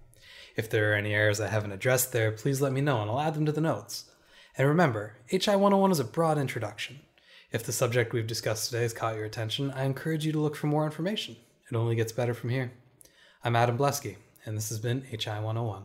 [0.55, 3.20] If there are any errors I haven't addressed there, please let me know and I'll
[3.20, 4.05] add them to the notes.
[4.56, 7.01] And remember, HI101 is a broad introduction.
[7.51, 10.55] If the subject we've discussed today has caught your attention, I encourage you to look
[10.56, 11.36] for more information.
[11.70, 12.72] It only gets better from here.
[13.43, 15.82] I'm Adam Blesky, and this has been HI101.